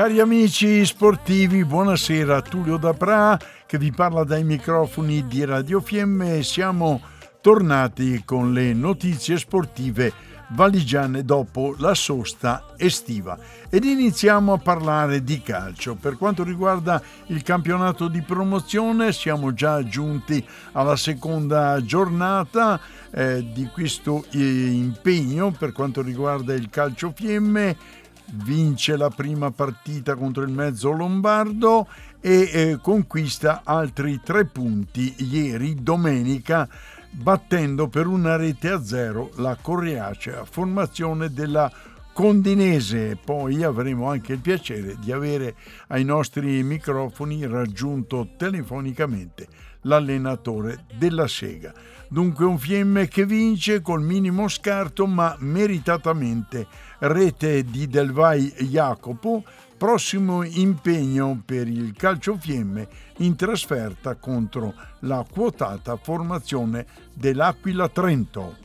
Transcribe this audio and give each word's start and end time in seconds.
Cari 0.00 0.18
amici 0.18 0.82
sportivi, 0.86 1.62
buonasera. 1.62 2.40
Tullio 2.40 2.78
Dapra 2.78 3.38
che 3.66 3.76
vi 3.76 3.92
parla 3.92 4.24
dai 4.24 4.44
microfoni 4.44 5.26
di 5.26 5.44
Radio 5.44 5.82
Fiemme. 5.82 6.42
Siamo 6.42 7.02
tornati 7.42 8.22
con 8.24 8.54
le 8.54 8.72
notizie 8.72 9.36
sportive 9.36 10.10
valigiane 10.52 11.22
dopo 11.22 11.74
la 11.78 11.94
sosta 11.94 12.72
estiva 12.76 13.38
ed 13.68 13.84
iniziamo 13.84 14.54
a 14.54 14.58
parlare 14.58 15.22
di 15.22 15.42
calcio. 15.42 15.96
Per 15.96 16.16
quanto 16.16 16.44
riguarda 16.44 17.02
il 17.26 17.42
campionato 17.42 18.08
di 18.08 18.22
promozione 18.22 19.12
siamo 19.12 19.52
già 19.52 19.84
giunti 19.84 20.42
alla 20.72 20.96
seconda 20.96 21.78
giornata 21.84 22.80
eh, 23.12 23.46
di 23.52 23.68
questo 23.72 24.24
eh, 24.30 24.38
impegno 24.38 25.50
per 25.50 25.72
quanto 25.72 26.00
riguarda 26.00 26.54
il 26.54 26.70
calcio 26.70 27.12
Fiemme 27.14 27.98
vince 28.32 28.96
la 28.96 29.10
prima 29.10 29.50
partita 29.50 30.14
contro 30.14 30.42
il 30.42 30.50
mezzo 30.50 30.90
lombardo 30.90 31.86
e 32.20 32.50
eh, 32.52 32.78
conquista 32.80 33.62
altri 33.64 34.20
tre 34.22 34.44
punti 34.44 35.14
ieri, 35.18 35.82
domenica, 35.82 36.68
battendo 37.10 37.88
per 37.88 38.06
una 38.06 38.36
rete 38.36 38.70
a 38.70 38.82
zero 38.82 39.30
la 39.36 39.56
coriacea 39.60 40.44
formazione 40.44 41.32
della 41.32 41.70
Condinese. 42.12 43.16
Poi 43.22 43.62
avremo 43.62 44.08
anche 44.10 44.34
il 44.34 44.40
piacere 44.40 44.96
di 45.00 45.12
avere 45.12 45.54
ai 45.88 46.04
nostri 46.04 46.62
microfoni 46.62 47.46
raggiunto 47.46 48.30
telefonicamente 48.36 49.46
l'allenatore 49.82 50.84
della 50.96 51.26
Sega. 51.26 51.72
Dunque 52.08 52.44
un 52.44 52.58
Fiemme 52.58 53.06
che 53.06 53.24
vince 53.24 53.80
col 53.80 54.02
minimo 54.02 54.48
scarto 54.48 55.06
ma 55.06 55.36
meritatamente 55.38 56.66
rete 56.98 57.62
di 57.64 57.86
Delvai 57.86 58.52
Jacopo, 58.58 59.44
prossimo 59.76 60.42
impegno 60.42 61.40
per 61.44 61.68
il 61.68 61.94
Calcio 61.96 62.36
Fiemme 62.36 62.88
in 63.18 63.36
trasferta 63.36 64.16
contro 64.16 64.74
la 65.00 65.24
quotata 65.30 65.96
formazione 65.96 66.86
dell'Aquila 67.14 67.88
Trento. 67.88 68.56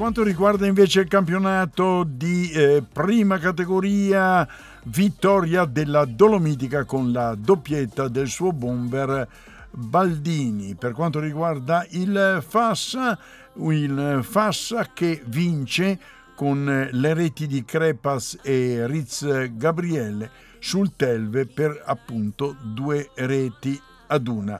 Quanto 0.00 0.22
riguarda 0.22 0.66
invece 0.66 1.00
il 1.00 1.08
campionato 1.08 2.04
di 2.08 2.50
eh, 2.52 2.82
prima 2.90 3.36
categoria, 3.36 4.48
vittoria 4.84 5.66
della 5.66 6.06
Dolomitica 6.06 6.84
con 6.84 7.12
la 7.12 7.34
doppietta 7.34 8.08
del 8.08 8.28
suo 8.28 8.50
bomber 8.50 9.28
Baldini. 9.70 10.74
Per 10.74 10.92
quanto 10.92 11.20
riguarda 11.20 11.86
il 11.90 12.42
Fassa, 12.48 13.18
il 13.56 14.20
Fassa 14.22 14.88
che 14.94 15.22
vince 15.26 15.98
con 16.34 16.88
le 16.90 17.12
reti 17.12 17.46
di 17.46 17.62
Crepas 17.62 18.38
e 18.40 18.86
Riz 18.86 19.50
Gabriele 19.52 20.30
sul 20.60 20.96
Telve 20.96 21.44
per 21.44 21.78
appunto 21.84 22.56
due 22.58 23.10
reti 23.16 23.78
ad 24.06 24.28
una. 24.28 24.58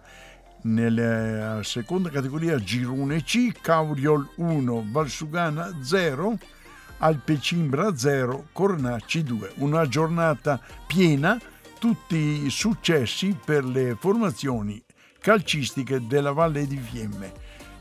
Nella 0.62 1.62
seconda 1.62 2.10
categoria 2.10 2.58
Girone 2.58 3.22
C, 3.22 3.50
Cauriol 3.62 4.28
1, 4.36 4.88
Valsugana 4.90 5.78
0, 5.80 6.36
Alpecimbra 6.98 7.96
0, 7.96 8.48
Cornacci 8.52 9.22
2. 9.22 9.52
Una 9.56 9.88
giornata 9.88 10.60
piena, 10.86 11.40
tutti 11.78 12.50
successi 12.50 13.34
per 13.42 13.64
le 13.64 13.96
formazioni 13.98 14.82
calcistiche 15.18 16.06
della 16.06 16.32
Valle 16.32 16.66
di 16.66 16.76
Fiemme. 16.76 17.32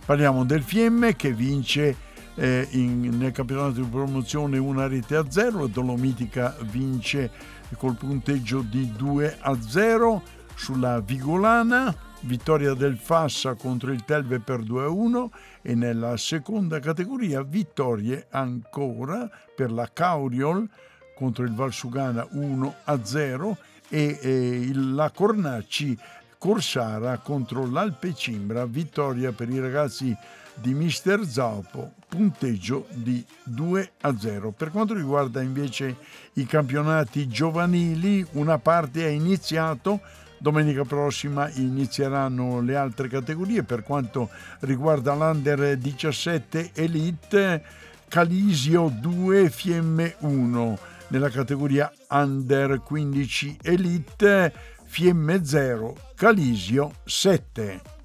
Parliamo 0.06 0.46
del 0.46 0.64
Fiemme 0.64 1.18
che 1.18 1.34
vince 1.34 1.98
eh, 2.36 2.66
in, 2.72 3.18
nel 3.18 3.34
campionato 3.34 3.82
di 3.82 3.88
promozione 3.90 4.58
una 4.58 4.88
rete 4.88 5.18
a 5.18 5.30
0, 5.30 5.68
Dolomitica 5.68 6.56
vince 6.62 7.30
col 7.76 7.98
punteggio 7.98 8.62
di 8.62 8.90
2 8.96 9.38
a 9.42 9.62
0 9.62 10.24
sulla 10.56 11.02
Vigolana 11.02 12.08
vittoria 12.22 12.74
del 12.74 12.98
Fassa 12.98 13.54
contro 13.54 13.92
il 13.92 14.04
Telve 14.04 14.40
per 14.40 14.60
2-1 14.62 15.28
e 15.62 15.76
nella 15.76 16.18
seconda 16.18 16.80
categoria 16.80 17.42
vittorie 17.44 18.28
ancora 18.30 19.30
per 19.56 19.72
la 19.72 19.90
Cauriol 19.92 20.68
contro 21.16 21.44
il 21.44 21.54
Valsugana 21.54 22.28
1-0 22.34 23.56
e, 23.90 24.20
e 24.22 24.72
la 24.74 25.12
Cornacci 25.12 25.98
Corsara 26.38 27.18
contro 27.18 27.70
l'Alpe 27.70 28.14
Cimbra, 28.14 28.66
vittoria 28.66 29.34
per 29.34 29.50
i 29.50 29.60
ragazzi 29.60 30.16
di 30.54 30.74
Mister 30.74 31.26
Zaupo, 31.26 31.94
punteggio 32.08 32.88
di 32.92 33.24
2 33.44 33.92
0. 34.18 34.52
Per 34.52 34.72
quanto 34.72 34.94
riguarda 34.94 35.42
invece 35.42 35.98
i 36.34 36.46
campionati 36.46 37.28
giovanili, 37.28 38.26
una 38.32 38.58
parte 38.58 39.06
è 39.06 39.10
iniziato 39.10 40.00
Domenica 40.42 40.86
prossima 40.86 41.50
inizieranno 41.56 42.62
le 42.62 42.78
altre 42.78 43.10
categorie 43.10 43.64
per 43.64 43.84
quanto 43.84 44.30
riguarda 44.62 45.14
l'Under 45.14 45.76
17 45.78 46.72
Elite, 46.74 47.62
Calisio 48.08 48.90
2 48.90 49.50
Fiemme 49.50 50.16
1. 50.20 50.80
Nella 51.10 51.30
categoria 51.30 51.92
Under 52.10 52.82
15 52.82 53.58
Elite, 53.64 54.54
Fiemme 54.86 55.44
0, 55.44 55.98
Calisio 56.16 56.94
7. 57.04 57.99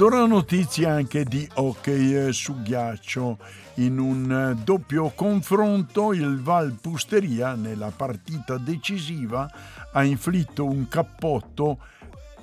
Ed 0.00 0.06
ora 0.06 0.24
notizie 0.24 0.86
anche 0.86 1.24
di 1.24 1.46
hockey 1.56 2.28
eh, 2.28 2.32
su 2.32 2.62
ghiaccio. 2.62 3.36
In 3.74 3.98
un 3.98 4.32
eh, 4.32 4.62
doppio 4.64 5.10
confronto 5.14 6.14
il 6.14 6.40
Val 6.40 6.74
Pusteria 6.80 7.52
nella 7.52 7.92
partita 7.94 8.56
decisiva 8.56 9.46
ha 9.92 10.02
inflitto 10.02 10.64
un 10.64 10.88
cappotto 10.88 11.80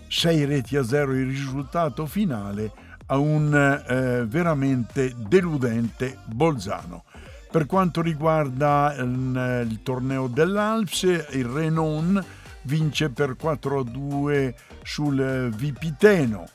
6 0.08 0.46
reti 0.46 0.78
a 0.78 0.84
0 0.84 1.16
il 1.16 1.26
risultato 1.26 2.06
finale 2.06 2.72
a 3.08 3.18
un 3.18 3.52
eh, 3.52 4.24
veramente 4.28 5.16
deludente 5.18 6.20
Bolzano. 6.26 7.06
Per 7.50 7.66
quanto 7.66 8.04
riguarda 8.04 8.96
eh, 8.96 9.02
il 9.02 9.80
torneo 9.82 10.28
dell'Alps, 10.28 11.02
il 11.32 11.46
Renon 11.46 12.24
vince 12.62 13.10
per 13.10 13.36
4 13.36 13.80
a 13.80 13.84
2 13.84 14.56
sul 14.84 15.52
Vipiteno 15.56 16.50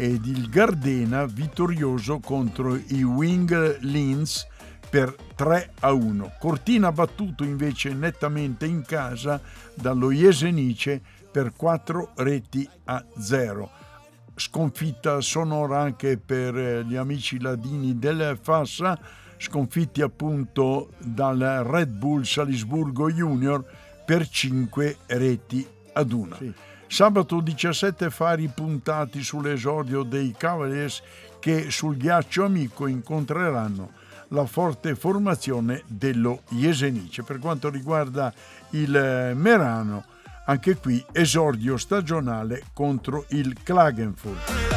ed 0.00 0.24
il 0.24 0.48
Gardena 0.48 1.26
vittorioso 1.26 2.20
contro 2.20 2.74
i 2.74 3.02
Wing 3.02 3.80
Linz 3.80 4.46
per 4.88 5.14
3 5.34 5.72
a 5.80 5.92
1. 5.92 6.36
Cortina 6.38 6.90
battuto 6.90 7.44
invece 7.44 7.92
nettamente 7.92 8.64
in 8.64 8.82
casa 8.86 9.38
dallo 9.74 10.10
Jesenice 10.10 11.02
per 11.30 11.52
4 11.54 12.12
reti 12.16 12.66
a 12.84 13.04
0. 13.18 13.70
Sconfitta 14.36 15.20
sonora 15.20 15.80
anche 15.80 16.16
per 16.16 16.56
eh, 16.56 16.82
gli 16.82 16.96
amici 16.96 17.38
ladini 17.38 17.98
del 17.98 18.38
Fassa, 18.40 18.98
sconfitti 19.36 20.00
appunto 20.00 20.92
dal 20.96 21.62
Red 21.66 21.90
Bull 21.90 22.22
Salisburgo 22.22 23.10
Junior 23.10 23.62
per 24.06 24.26
5 24.26 24.96
reti 25.08 25.66
ad 25.92 26.10
1. 26.10 26.36
Sì. 26.36 26.54
Sabato 26.90 27.40
17 27.40 28.10
fari 28.10 28.48
puntati 28.48 29.22
sull'esordio 29.22 30.02
dei 30.02 30.34
Cavaliers 30.36 31.00
che 31.38 31.70
sul 31.70 31.96
ghiaccio 31.96 32.44
amico 32.44 32.88
incontreranno 32.88 33.92
la 34.28 34.44
forte 34.44 34.96
formazione 34.96 35.84
dello 35.86 36.42
Jesenice. 36.48 37.22
Per 37.22 37.38
quanto 37.38 37.70
riguarda 37.70 38.34
il 38.70 39.32
Merano, 39.36 40.04
Anche 40.50 40.76
qui 40.78 41.04
esordio 41.12 41.76
stagionale 41.76 42.64
contro 42.72 43.24
il 43.28 43.54
Klagenfurt. 43.62 44.69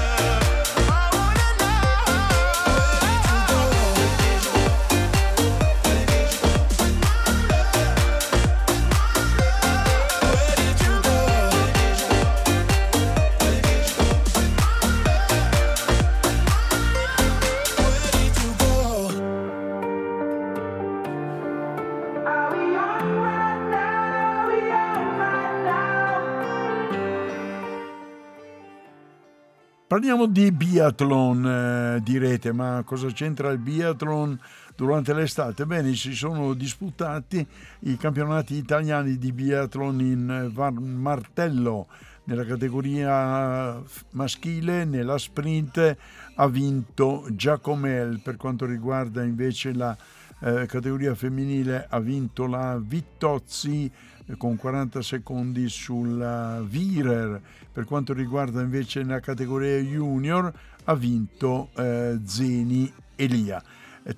Parliamo 30.13 30.31
di 30.31 30.51
biathlon, 30.51 31.95
eh, 31.95 32.01
direte, 32.03 32.51
ma 32.51 32.83
cosa 32.85 33.07
c'entra 33.07 33.49
il 33.49 33.57
biathlon 33.57 34.39
durante 34.75 35.11
l'estate? 35.11 35.65
Bene, 35.65 35.95
si 35.95 36.13
sono 36.13 36.53
disputati 36.53 37.43
i 37.79 37.97
campionati 37.97 38.53
italiani 38.53 39.17
di 39.17 39.31
biathlon 39.31 40.01
in 40.01 40.51
eh, 40.53 40.71
martello 40.81 41.87
nella 42.25 42.45
categoria 42.45 43.81
maschile, 44.11 44.85
nella 44.85 45.17
sprint 45.17 45.97
ha 46.35 46.47
vinto 46.47 47.25
Giacomel, 47.31 48.19
per 48.19 48.37
quanto 48.37 48.67
riguarda 48.67 49.23
invece 49.23 49.73
la 49.73 49.97
eh, 50.41 50.67
categoria 50.67 51.15
femminile 51.15 51.87
ha 51.89 51.99
vinto 51.99 52.45
la 52.45 52.79
Vittozzi 52.79 53.91
con 54.37 54.55
40 54.55 55.01
secondi 55.01 55.69
sulla 55.69 56.61
Virer. 56.65 57.41
Per 57.71 57.85
quanto 57.85 58.13
riguarda 58.13 58.61
invece 58.61 59.03
la 59.03 59.19
categoria 59.19 59.79
junior 59.79 60.51
ha 60.85 60.95
vinto 60.95 61.69
eh, 61.75 62.19
Zeni 62.25 62.91
Elia. 63.15 63.61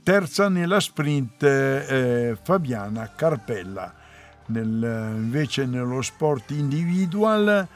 Terza 0.02 0.50
nella 0.50 0.80
sprint 0.80 1.44
eh, 1.44 2.38
Fabiana 2.42 3.12
Carpella. 3.16 3.94
Nel, 4.48 5.13
invece 5.16 5.66
nello 5.66 6.02
sport 6.02 6.51
individual 6.51 7.68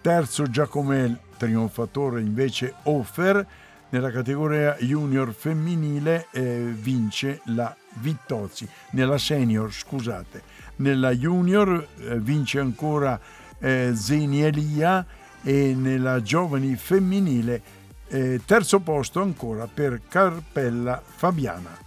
terzo 0.00 0.48
Giacomel 0.48 1.18
trionfatore 1.36 2.20
invece 2.20 2.74
Offer 2.84 3.46
nella 3.90 4.10
categoria 4.10 4.76
junior 4.80 5.32
femminile 5.32 6.26
eh, 6.32 6.72
vince 6.74 7.40
la 7.44 7.74
Vittozzi 7.96 8.68
nella 8.90 9.18
senior 9.18 9.72
scusate 9.72 10.42
nella 10.76 11.12
junior 11.12 11.86
eh, 11.98 12.18
vince 12.18 12.58
ancora 12.58 13.18
eh, 13.58 13.92
Zeni 13.94 14.42
Elia 14.42 15.04
e 15.42 15.74
nella 15.76 16.22
giovani 16.22 16.74
femminile 16.76 17.62
eh, 18.08 18.40
terzo 18.44 18.80
posto 18.80 19.20
ancora 19.20 19.68
per 19.72 20.02
Carpella 20.08 21.02
Fabiana. 21.04 21.83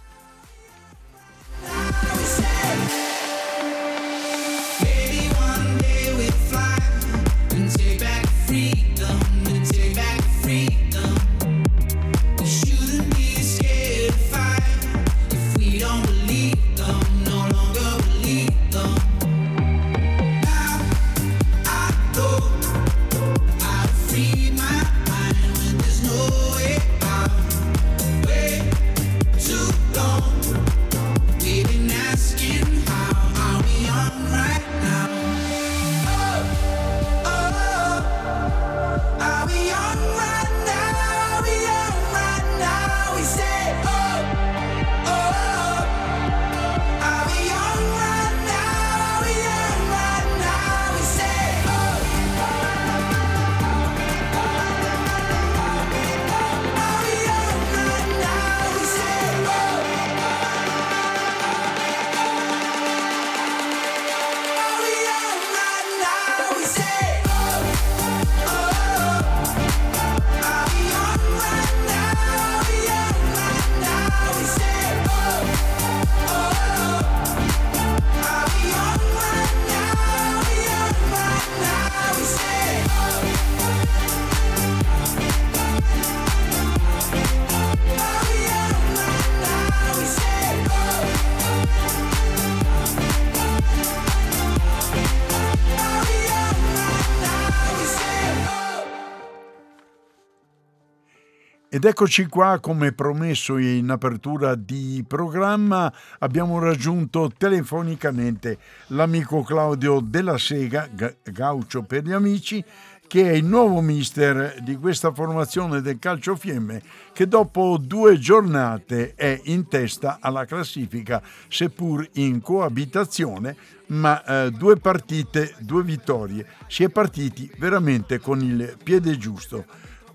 Ed 101.70 101.84
eccoci 101.84 102.24
qua, 102.28 102.60
come 102.60 102.92
promesso 102.92 103.58
in 103.58 103.90
apertura 103.90 104.54
di 104.54 105.04
programma, 105.06 105.92
abbiamo 106.20 106.58
raggiunto 106.58 107.30
telefonicamente 107.36 108.56
l'amico 108.86 109.42
Claudio 109.42 110.00
della 110.00 110.38
Sega, 110.38 110.88
Gaucho 111.24 111.82
per 111.82 112.04
gli 112.04 112.12
amici, 112.12 112.64
che 113.06 113.30
è 113.30 113.34
il 113.34 113.44
nuovo 113.44 113.82
mister 113.82 114.62
di 114.62 114.76
questa 114.76 115.12
formazione 115.12 115.82
del 115.82 115.98
Calcio 115.98 116.36
Fiemme, 116.36 116.80
che 117.12 117.28
dopo 117.28 117.76
due 117.78 118.18
giornate 118.18 119.12
è 119.14 119.38
in 119.44 119.68
testa 119.68 120.20
alla 120.22 120.46
classifica, 120.46 121.20
seppur 121.48 122.08
in 122.14 122.40
coabitazione, 122.40 123.54
ma 123.88 124.24
eh, 124.24 124.50
due 124.52 124.78
partite, 124.78 125.54
due 125.58 125.82
vittorie. 125.82 126.46
Si 126.66 126.82
è 126.82 126.88
partiti 126.88 127.50
veramente 127.58 128.20
con 128.20 128.40
il 128.40 128.74
piede 128.82 129.18
giusto. 129.18 129.66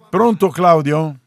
Pronto 0.09 0.49
Claudio? 0.49 1.19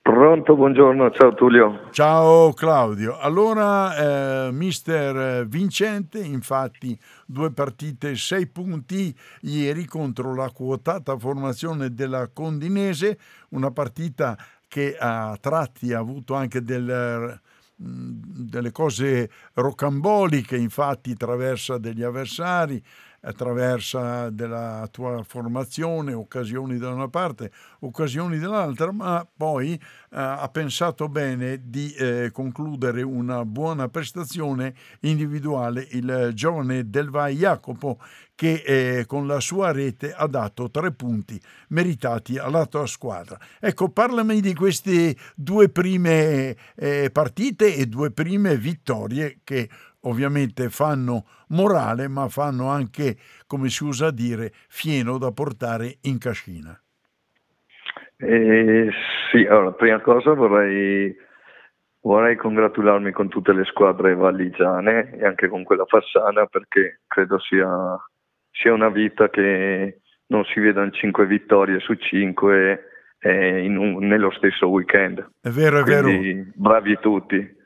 Pronto, 0.00 0.54
buongiorno, 0.54 1.10
ciao 1.10 1.34
Tullio. 1.34 1.88
Ciao 1.90 2.52
Claudio. 2.52 3.18
Allora, 3.18 4.46
eh, 4.46 4.52
mister 4.52 5.46
Vincente, 5.46 6.18
infatti 6.18 6.98
due 7.26 7.52
partite, 7.52 8.14
sei 8.16 8.46
punti 8.46 9.14
ieri 9.42 9.84
contro 9.84 10.34
la 10.34 10.50
quotata 10.50 11.18
formazione 11.18 11.92
della 11.92 12.28
Condinese, 12.32 13.18
una 13.50 13.70
partita 13.70 14.36
che 14.68 14.96
a 14.98 15.36
tratti 15.40 15.92
ha 15.92 15.98
avuto 15.98 16.34
anche 16.34 16.62
del, 16.62 17.38
delle 17.76 18.70
cose 18.70 19.28
rocamboliche, 19.54 20.56
infatti 20.56 21.14
traversa 21.14 21.76
degli 21.78 22.02
avversari, 22.02 22.82
attraverso 23.22 24.30
della 24.30 24.88
tua 24.90 25.22
formazione, 25.22 26.12
occasioni 26.12 26.78
da 26.78 26.90
una 26.90 27.08
parte, 27.08 27.50
occasioni 27.80 28.38
dall'altra, 28.38 28.92
ma 28.92 29.26
poi 29.36 29.74
eh, 29.74 29.80
ha 30.10 30.48
pensato 30.48 31.08
bene 31.08 31.60
di 31.64 31.92
eh, 31.92 32.30
concludere 32.32 33.02
una 33.02 33.44
buona 33.44 33.88
prestazione 33.88 34.74
individuale 35.00 35.86
il 35.90 36.30
giovane 36.34 36.88
Delvai 36.88 37.36
Jacopo 37.36 37.98
che 38.34 38.62
eh, 38.64 39.06
con 39.06 39.26
la 39.26 39.40
sua 39.40 39.70
rete 39.70 40.12
ha 40.12 40.26
dato 40.26 40.70
tre 40.70 40.92
punti 40.92 41.40
meritati 41.68 42.38
alla 42.38 42.66
tua 42.66 42.86
squadra. 42.86 43.38
Ecco, 43.60 43.88
parlami 43.90 44.40
di 44.40 44.54
queste 44.54 45.14
due 45.36 45.68
prime 45.68 46.56
eh, 46.74 47.10
partite 47.12 47.76
e 47.76 47.86
due 47.86 48.10
prime 48.10 48.56
vittorie 48.56 49.38
che 49.44 49.68
ovviamente 50.02 50.68
fanno 50.68 51.24
morale, 51.48 52.08
ma 52.08 52.28
fanno 52.28 52.68
anche, 52.68 53.16
come 53.46 53.68
si 53.68 53.84
usa 53.84 54.10
dire, 54.10 54.50
fieno 54.68 55.18
da 55.18 55.30
portare 55.32 55.98
in 56.02 56.18
cascina. 56.18 56.78
Eh, 58.16 58.90
sì, 59.30 59.44
allora, 59.46 59.72
prima 59.72 60.00
cosa 60.00 60.32
vorrei, 60.34 61.14
vorrei 62.02 62.36
congratularmi 62.36 63.10
con 63.10 63.28
tutte 63.28 63.52
le 63.52 63.64
squadre 63.64 64.14
valligiane 64.14 65.16
e 65.16 65.24
anche 65.24 65.48
con 65.48 65.64
quella 65.64 65.84
fassana 65.86 66.46
perché 66.46 67.00
credo 67.08 67.40
sia 67.40 67.96
sia 68.52 68.72
una 68.72 68.90
vita 68.90 69.28
che 69.30 70.00
non 70.26 70.44
si 70.44 70.60
vedano 70.60 70.90
5 70.90 71.26
vittorie 71.26 71.80
su 71.80 71.94
5 71.94 72.84
eh, 73.18 73.66
un, 73.66 74.06
nello 74.06 74.30
stesso 74.32 74.68
weekend. 74.68 75.26
È 75.40 75.48
vero, 75.48 75.80
è 75.80 75.82
Quindi, 75.82 76.34
vero. 76.34 76.50
Bravi 76.54 76.98
tutti. 77.00 77.60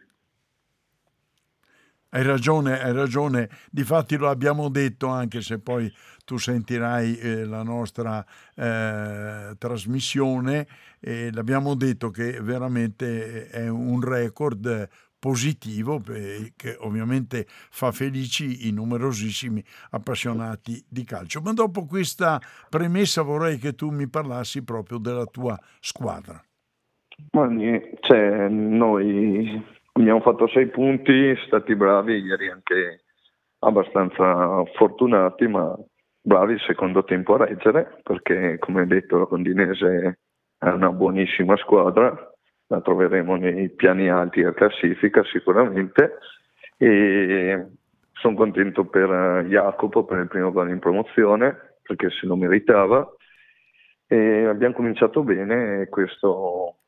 Hai 2.17 2.23
ragione, 2.23 2.81
hai 2.83 2.95
ragione. 2.95 3.51
Difatti 3.71 4.17
lo 4.17 4.31
abbiamo 4.31 4.71
detto 4.71 5.09
anche 5.09 5.43
se 5.43 5.59
poi 5.59 5.93
tu 6.25 6.39
sentirai 6.39 7.19
eh, 7.19 7.45
la 7.45 7.63
nostra 7.63 8.25
eh, 8.55 9.55
trasmissione 9.59 10.67
e 10.99 11.31
l'abbiamo 11.31 11.75
detto 11.75 12.09
che 12.09 12.41
veramente 12.41 13.51
è 13.51 13.69
un 13.69 14.01
record 14.01 14.89
positivo 15.19 16.01
che 16.01 16.77
ovviamente 16.79 17.45
fa 17.47 17.93
felici 17.93 18.67
i 18.67 18.73
numerosissimi 18.73 19.63
appassionati 19.91 20.83
di 20.89 21.05
calcio. 21.05 21.43
Ma 21.43 21.53
dopo 21.53 21.85
questa 21.85 22.41
premessa 22.71 23.21
vorrei 23.21 23.59
che 23.59 23.75
tu 23.75 23.91
mi 23.91 24.09
parlassi 24.09 24.65
proprio 24.65 24.97
della 24.97 25.27
tua 25.27 25.55
squadra. 25.81 26.43
Cioè, 28.01 28.49
noi 28.49 29.63
Abbiamo 29.97 30.21
fatto 30.21 30.47
sei 30.49 30.67
punti, 30.67 31.35
stati 31.47 31.75
bravi, 31.75 32.19
ieri 32.19 32.51
anche 32.51 33.05
abbastanza 33.61 34.63
fortunati, 34.75 35.47
ma 35.49 35.75
bravi 36.21 36.53
il 36.53 36.61
secondo 36.67 37.03
tempo 37.03 37.33
a 37.33 37.47
reggere, 37.47 38.01
perché 38.03 38.59
come 38.59 38.87
detto 38.87 39.17
la 39.17 39.25
Condinese 39.25 40.19
è 40.59 40.69
una 40.69 40.91
buonissima 40.93 41.57
squadra, 41.57 42.15
la 42.67 42.81
troveremo 42.83 43.37
nei 43.37 43.71
piani 43.71 44.11
alti 44.11 44.43
a 44.43 44.53
classifica 44.53 45.25
sicuramente 45.25 46.19
e 46.77 47.67
sono 48.13 48.37
contento 48.37 48.85
per 48.85 49.47
Jacopo 49.49 50.05
per 50.05 50.19
il 50.19 50.29
primo 50.29 50.53
gol 50.53 50.69
in 50.69 50.79
promozione, 50.79 51.79
perché 51.81 52.11
se 52.11 52.27
lo 52.27 52.37
meritava. 52.37 53.11
E 54.07 54.45
abbiamo 54.45 54.75
cominciato 54.75 55.23
bene 55.23 55.81
e 55.81 55.89
questo 55.89 56.81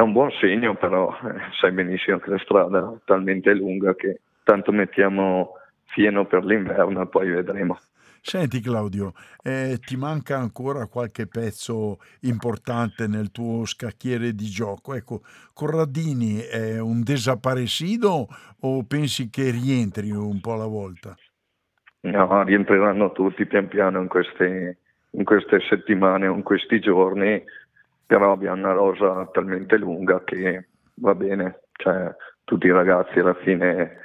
è 0.00 0.02
un 0.02 0.12
buon 0.12 0.30
segno, 0.40 0.74
però 0.76 1.10
eh, 1.12 1.52
sai 1.60 1.72
benissimo 1.72 2.18
che 2.18 2.30
la 2.30 2.38
strada 2.38 2.90
è 2.90 2.98
talmente 3.04 3.52
lunga 3.54 3.94
che 3.94 4.20
tanto 4.42 4.72
mettiamo 4.72 5.56
fieno 5.84 6.24
per 6.24 6.44
l'inverno 6.44 7.02
e 7.02 7.06
poi 7.06 7.30
vedremo. 7.30 7.78
Senti 8.22 8.60
Claudio, 8.60 9.12
eh, 9.42 9.78
ti 9.78 9.96
manca 9.96 10.38
ancora 10.38 10.86
qualche 10.86 11.26
pezzo 11.26 11.98
importante 12.20 13.06
nel 13.06 13.30
tuo 13.30 13.64
scacchiere 13.66 14.34
di 14.34 14.46
gioco? 14.46 14.94
Ecco, 14.94 15.20
Corradini 15.52 16.38
è 16.38 16.78
un 16.78 17.02
desaparecido 17.02 18.26
o 18.60 18.84
pensi 18.84 19.28
che 19.30 19.50
rientri 19.50 20.10
un 20.10 20.40
po' 20.40 20.54
alla 20.54 20.66
volta? 20.66 21.14
No, 22.02 22.42
rientreranno 22.42 23.12
tutti 23.12 23.44
pian 23.46 23.68
piano 23.68 24.00
in 24.00 24.08
queste, 24.08 24.78
in 25.10 25.24
queste 25.24 25.60
settimane 25.68 26.26
o 26.26 26.34
in 26.34 26.42
questi 26.42 26.78
giorni 26.80 27.42
però 28.10 28.32
abbiamo 28.32 28.56
una 28.56 28.72
rosa 28.72 29.28
talmente 29.30 29.76
lunga 29.76 30.24
che 30.24 30.70
va 30.96 31.14
bene, 31.14 31.60
cioè, 31.74 32.12
tutti 32.42 32.66
i 32.66 32.72
ragazzi 32.72 33.20
alla 33.20 33.34
fine 33.34 33.98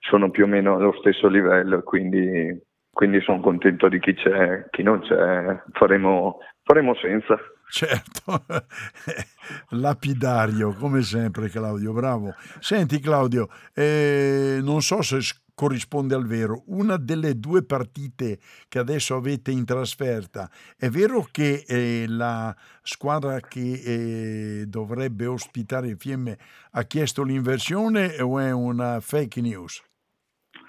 sono 0.00 0.28
più 0.32 0.42
o 0.42 0.48
meno 0.48 0.74
allo 0.74 0.92
stesso 0.98 1.28
livello, 1.28 1.80
quindi, 1.84 2.60
quindi 2.90 3.20
sono 3.20 3.38
contento 3.38 3.88
di 3.88 4.00
chi 4.00 4.12
c'è, 4.14 4.66
chi 4.70 4.82
non 4.82 5.02
c'è, 5.02 5.62
faremo, 5.70 6.38
faremo 6.64 6.96
senza. 6.96 7.38
Certo, 7.68 8.44
lapidario 9.70 10.72
come 10.72 11.02
sempre 11.02 11.48
Claudio, 11.48 11.92
bravo. 11.92 12.34
Senti 12.58 12.98
Claudio, 12.98 13.46
eh, 13.72 14.58
non 14.62 14.80
so 14.80 15.00
se 15.00 15.20
corrisponde 15.54 16.14
al 16.14 16.26
vero. 16.26 16.62
Una 16.66 16.96
delle 16.96 17.38
due 17.38 17.64
partite 17.64 18.38
che 18.68 18.78
adesso 18.78 19.14
avete 19.14 19.50
in 19.50 19.64
trasferta, 19.64 20.48
è 20.76 20.88
vero 20.88 21.26
che 21.30 21.64
eh, 21.66 22.04
la 22.08 22.54
squadra 22.82 23.40
che 23.40 23.80
eh, 23.84 24.64
dovrebbe 24.66 25.26
ospitare 25.26 25.88
il 25.88 25.96
Fiemme 25.96 26.36
ha 26.72 26.82
chiesto 26.82 27.22
l'inversione 27.22 28.20
o 28.20 28.38
è 28.38 28.52
una 28.52 29.00
fake 29.00 29.40
news? 29.40 29.82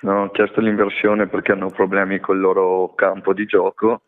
No, 0.02 0.24
ho 0.24 0.32
chiesto 0.32 0.62
l'inversione 0.62 1.28
perché 1.28 1.52
hanno 1.54 1.70
problemi 1.70 2.20
col 2.20 2.40
loro 2.40 2.94
campo 2.94 3.34
di 3.34 3.46
gioco, 3.46 4.04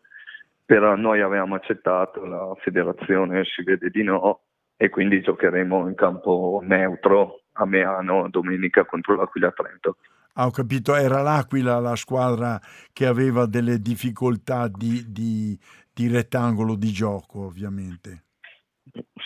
però 0.64 0.94
noi 0.94 1.20
avevamo 1.20 1.56
accettato, 1.56 2.24
la 2.24 2.54
federazione 2.60 3.44
si 3.44 3.62
vede 3.62 3.90
di 3.90 4.02
no 4.02 4.42
e 4.76 4.90
quindi 4.90 5.20
giocheremo 5.20 5.88
in 5.88 5.94
campo 5.96 6.60
neutro 6.62 7.40
a 7.54 7.66
Meano 7.66 8.28
domenica 8.28 8.84
contro 8.84 9.16
l'Aquila 9.16 9.50
Trento. 9.50 9.96
Ah, 10.38 10.46
ho 10.46 10.50
capito, 10.52 10.94
era 10.94 11.20
l'Aquila 11.20 11.80
la 11.80 11.96
squadra 11.96 12.60
che 12.92 13.06
aveva 13.06 13.46
delle 13.46 13.80
difficoltà 13.80 14.68
di, 14.68 15.04
di, 15.08 15.58
di 15.92 16.06
rettangolo 16.06 16.76
di 16.76 16.92
gioco, 16.92 17.46
ovviamente. 17.46 18.22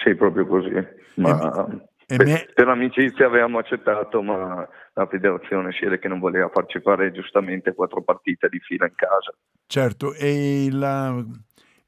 Sì, 0.02 0.14
proprio 0.14 0.46
così. 0.46 0.72
Ma 1.16 1.68
e, 2.06 2.16
per, 2.16 2.26
me... 2.26 2.48
per, 2.54 2.68
amicizia 2.68 3.26
avevamo 3.26 3.58
accettato, 3.58 4.22
ma 4.22 4.66
la 4.94 5.06
federazione 5.06 5.72
si 5.72 5.84
vede 5.84 5.98
che 5.98 6.08
non 6.08 6.18
voleva 6.18 6.48
farci 6.48 6.80
fare 6.80 7.12
giustamente 7.12 7.74
quattro 7.74 8.02
partite 8.02 8.48
di 8.48 8.58
fila 8.60 8.86
in 8.86 8.94
casa. 8.94 9.34
Certo, 9.66 10.14
e 10.14 10.64
il, 10.64 11.26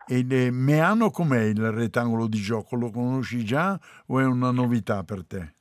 il 0.09 0.53
Meano 0.53 1.11
com'è 1.11 1.45
il 1.45 1.73
rettangolo 1.73 2.27
di 2.27 2.41
gioco? 2.41 2.77
Lo 2.77 2.91
conosci 2.91 3.43
già 3.43 3.81
o 4.09 4.21
è 4.21 4.25
una 4.27 4.51
novità 4.51 5.03
per 5.03 5.25
te? 5.27 5.55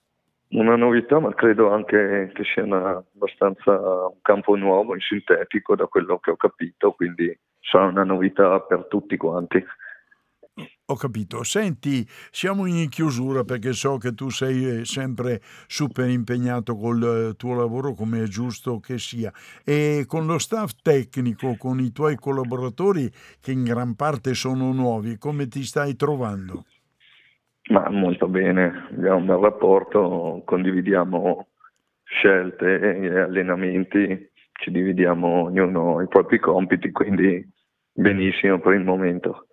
Una 0.54 0.76
novità, 0.76 1.20
ma 1.20 1.34
credo 1.34 1.72
anche 1.72 2.32
che 2.34 2.44
sia 2.44 2.64
una, 2.64 3.04
abbastanza 3.16 3.72
un 3.72 4.22
campo 4.22 4.56
nuovo 4.56 4.94
in 4.94 5.02
sintetico 5.02 5.76
da 5.76 5.88
quello 5.88 6.20
che 6.20 6.32
ho 6.32 6.36
capito, 6.36 6.92
quindi 6.92 7.38
sarà 7.60 7.86
una 7.86 8.04
novità 8.04 8.60
per 8.62 8.88
tutti 8.90 9.18
quanti. 9.18 9.64
Ho 10.88 10.96
capito. 10.96 11.44
Senti, 11.44 12.08
siamo 12.30 12.68
in 12.68 12.88
chiusura 12.90 13.44
perché 13.44 13.74
so 13.74 13.98
che 13.98 14.14
tu 14.14 14.30
sei 14.30 14.82
eh, 14.82 14.86
sempre 14.86 15.42
super 15.66 16.08
impegnato 16.08 16.76
col 16.76 17.30
eh, 17.30 17.36
tuo 17.36 17.56
lavoro 17.56 17.94
come 17.94 18.24
è 18.24 18.28
giusto 18.28 18.80
che 18.80 19.00
sia 19.00 19.34
e 19.64 20.04
con 20.06 20.28
lo 20.28 20.38
staff 20.38 20.74
tecnico, 20.82 21.56
con 21.58 21.80
i 21.80 21.92
tuoi 21.92 22.16
collaboratori 22.18 23.10
che 23.40 23.52
in 23.54 23.64
gran 23.64 23.96
parte 23.96 24.36
sono 24.36 24.72
nuovi, 24.74 25.18
come 25.18 25.48
ti 25.48 25.64
stai 25.64 25.96
trovando? 25.96 26.66
Ma 27.70 27.90
molto 27.90 28.28
bene, 28.28 28.88
abbiamo 28.92 29.18
un 29.18 29.26
bel 29.26 29.38
rapporto, 29.38 30.42
condividiamo 30.46 31.48
scelte 32.04 32.80
e 32.80 33.20
allenamenti, 33.22 34.32
ci 34.52 34.72
dividiamo 34.72 35.44
ognuno 35.44 36.02
i 36.02 36.08
propri 36.08 36.40
compiti, 36.40 36.92
quindi 36.92 37.44
benissimo 37.92 38.60
per 38.60 38.74
il 38.74 38.84
momento. 38.84 39.48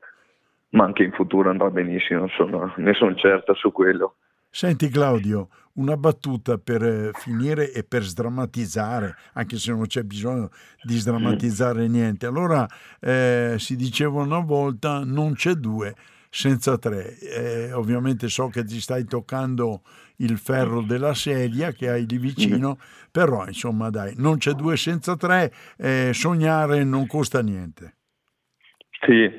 Ma 0.70 0.84
anche 0.84 1.04
in 1.04 1.12
futuro 1.12 1.50
andrà 1.50 1.70
benissimo, 1.70 2.28
sono, 2.28 2.72
ne 2.76 2.94
sono 2.94 3.14
certa 3.14 3.54
su 3.54 3.70
quello. 3.72 4.16
Senti 4.48 4.88
Claudio, 4.88 5.48
una 5.74 5.96
battuta 5.96 6.58
per 6.58 6.82
eh, 6.82 7.10
finire 7.12 7.72
e 7.72 7.84
per 7.84 8.02
sdrammatizzare, 8.02 9.14
anche 9.34 9.56
se 9.56 9.70
non 9.70 9.86
c'è 9.86 10.02
bisogno 10.02 10.48
di 10.82 10.96
sdrammatizzare 10.96 11.86
niente. 11.86 12.26
Allora 12.26 12.66
eh, 13.00 13.54
si 13.58 13.76
diceva 13.76 14.22
una 14.22 14.40
volta 14.40 15.02
non 15.04 15.34
c'è 15.34 15.52
due 15.52 15.94
senza 16.30 16.78
tre. 16.78 17.18
Eh, 17.18 17.72
ovviamente 17.72 18.28
so 18.28 18.48
che 18.48 18.64
ti 18.64 18.80
stai 18.80 19.04
toccando 19.04 19.82
il 20.16 20.38
ferro 20.38 20.80
della 20.80 21.12
sedia 21.12 21.72
che 21.72 21.90
hai 21.90 22.06
lì 22.06 22.18
vicino, 22.18 22.78
però 23.10 23.46
insomma 23.46 23.90
dai, 23.90 24.14
non 24.16 24.38
c'è 24.38 24.52
due 24.52 24.76
senza 24.76 25.16
tre, 25.16 25.52
eh, 25.76 26.12
sognare 26.14 26.84
non 26.84 27.06
costa 27.06 27.42
niente. 27.42 27.96
Sì, 29.00 29.30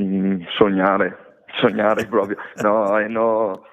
mm, 0.00 0.42
sognare, 0.56 1.44
sognare 1.60 2.06
proprio. 2.06 2.36
No, 2.62 2.98
eh, 2.98 3.08
no 3.08 3.64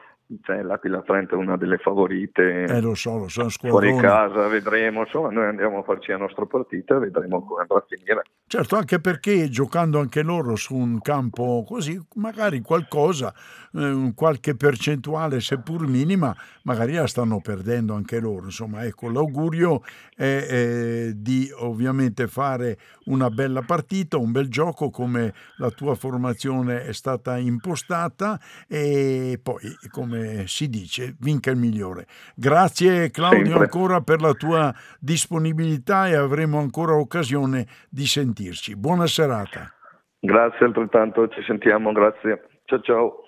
cioè, 0.44 0.62
l'Aquila 0.62 1.02
Trento 1.02 1.34
è 1.34 1.38
una 1.38 1.58
delle 1.58 1.78
favorite. 1.78 2.64
Eh, 2.64 2.82
lo 2.82 2.94
so, 2.94 3.18
lo 3.18 3.28
so, 3.28 3.50
fuori 3.50 3.96
casa 3.96 4.48
vedremo 4.48 5.02
insomma 5.02 5.30
noi 5.32 5.48
andiamo 5.48 5.80
a 5.80 5.84
farci 5.84 6.12
la 6.12 6.18
nostra 6.18 6.46
partita 6.46 6.98
e 6.98 7.00
vedremo 7.00 7.44
come 7.44 7.62
andrà 7.62 7.78
a 7.78 7.86
finire. 7.88 8.22
Certo 8.46 8.76
anche 8.76 9.00
perché 9.00 9.50
giocando 9.50 10.00
anche 10.00 10.22
loro 10.22 10.56
su 10.56 10.76
un 10.76 11.02
campo 11.02 11.64
così 11.68 12.00
magari 12.16 12.62
qualcosa 12.62 13.34
eh, 13.74 14.12
qualche 14.16 14.56
percentuale 14.56 15.40
seppur 15.40 15.88
minima 15.88 16.36
magari 16.64 16.94
la 16.94 17.08
stanno 17.08 17.42
perdendo 17.42 17.96
anche 17.96 18.20
loro. 18.20 18.46
Insomma 18.46 18.84
ecco 18.84 19.10
l'augurio 19.10 19.82
è, 20.16 20.46
è 20.48 21.12
di 21.16 21.50
ovviamente 21.58 22.28
fare 22.28 22.78
una 23.06 23.32
bella 23.32 23.64
partita 23.64 24.18
un 24.18 24.32
bel 24.32 24.48
gioco 24.48 24.92
come 24.92 25.34
la 25.58 25.72
tua 25.72 25.96
formazione 25.96 26.86
è 26.86 26.94
stata 26.94 27.38
impostata. 27.38 28.40
E 28.68 29.40
poi 29.42 29.76
come 29.90 30.19
come 30.20 30.48
si 30.48 30.70
dice, 30.70 31.16
vinca 31.20 31.50
il 31.52 31.58
migliore. 31.58 32.06
Grazie 32.36 33.10
Claudio 33.10 33.46
Sempre. 33.46 33.64
ancora 33.64 34.02
per 34.02 34.22
la 34.22 34.34
tua 34.34 34.74
disponibilità 35.00 36.08
e 36.08 36.16
avremo 36.16 36.60
ancora 36.60 36.96
occasione 36.96 37.66
di 37.90 38.06
sentirci. 38.06 38.76
Buona 38.76 39.08
serata. 39.08 39.72
Grazie 40.20 40.66
altrettanto, 40.66 41.28
ci 41.30 41.42
sentiamo, 41.44 41.92
grazie. 41.94 42.44
Ciao 42.66 42.82
ciao. 42.82 43.24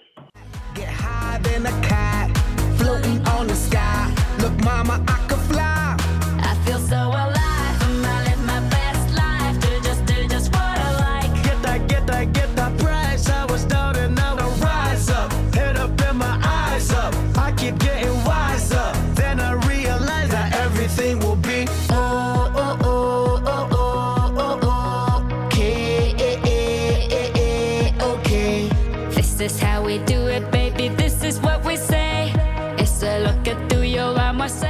Is 29.42 29.60
how 29.60 29.84
we 29.84 29.98
do 30.06 30.28
it, 30.28 30.50
baby. 30.52 30.90
This 30.90 31.24
is 31.24 31.40
what 31.40 31.66
we 31.66 31.76
say. 31.76 32.32
It's 32.78 33.02
a 33.04 33.20
look 33.24 33.48
at 33.48 33.70
through 33.70 33.84
your 33.84 34.18
arms, 34.18 34.64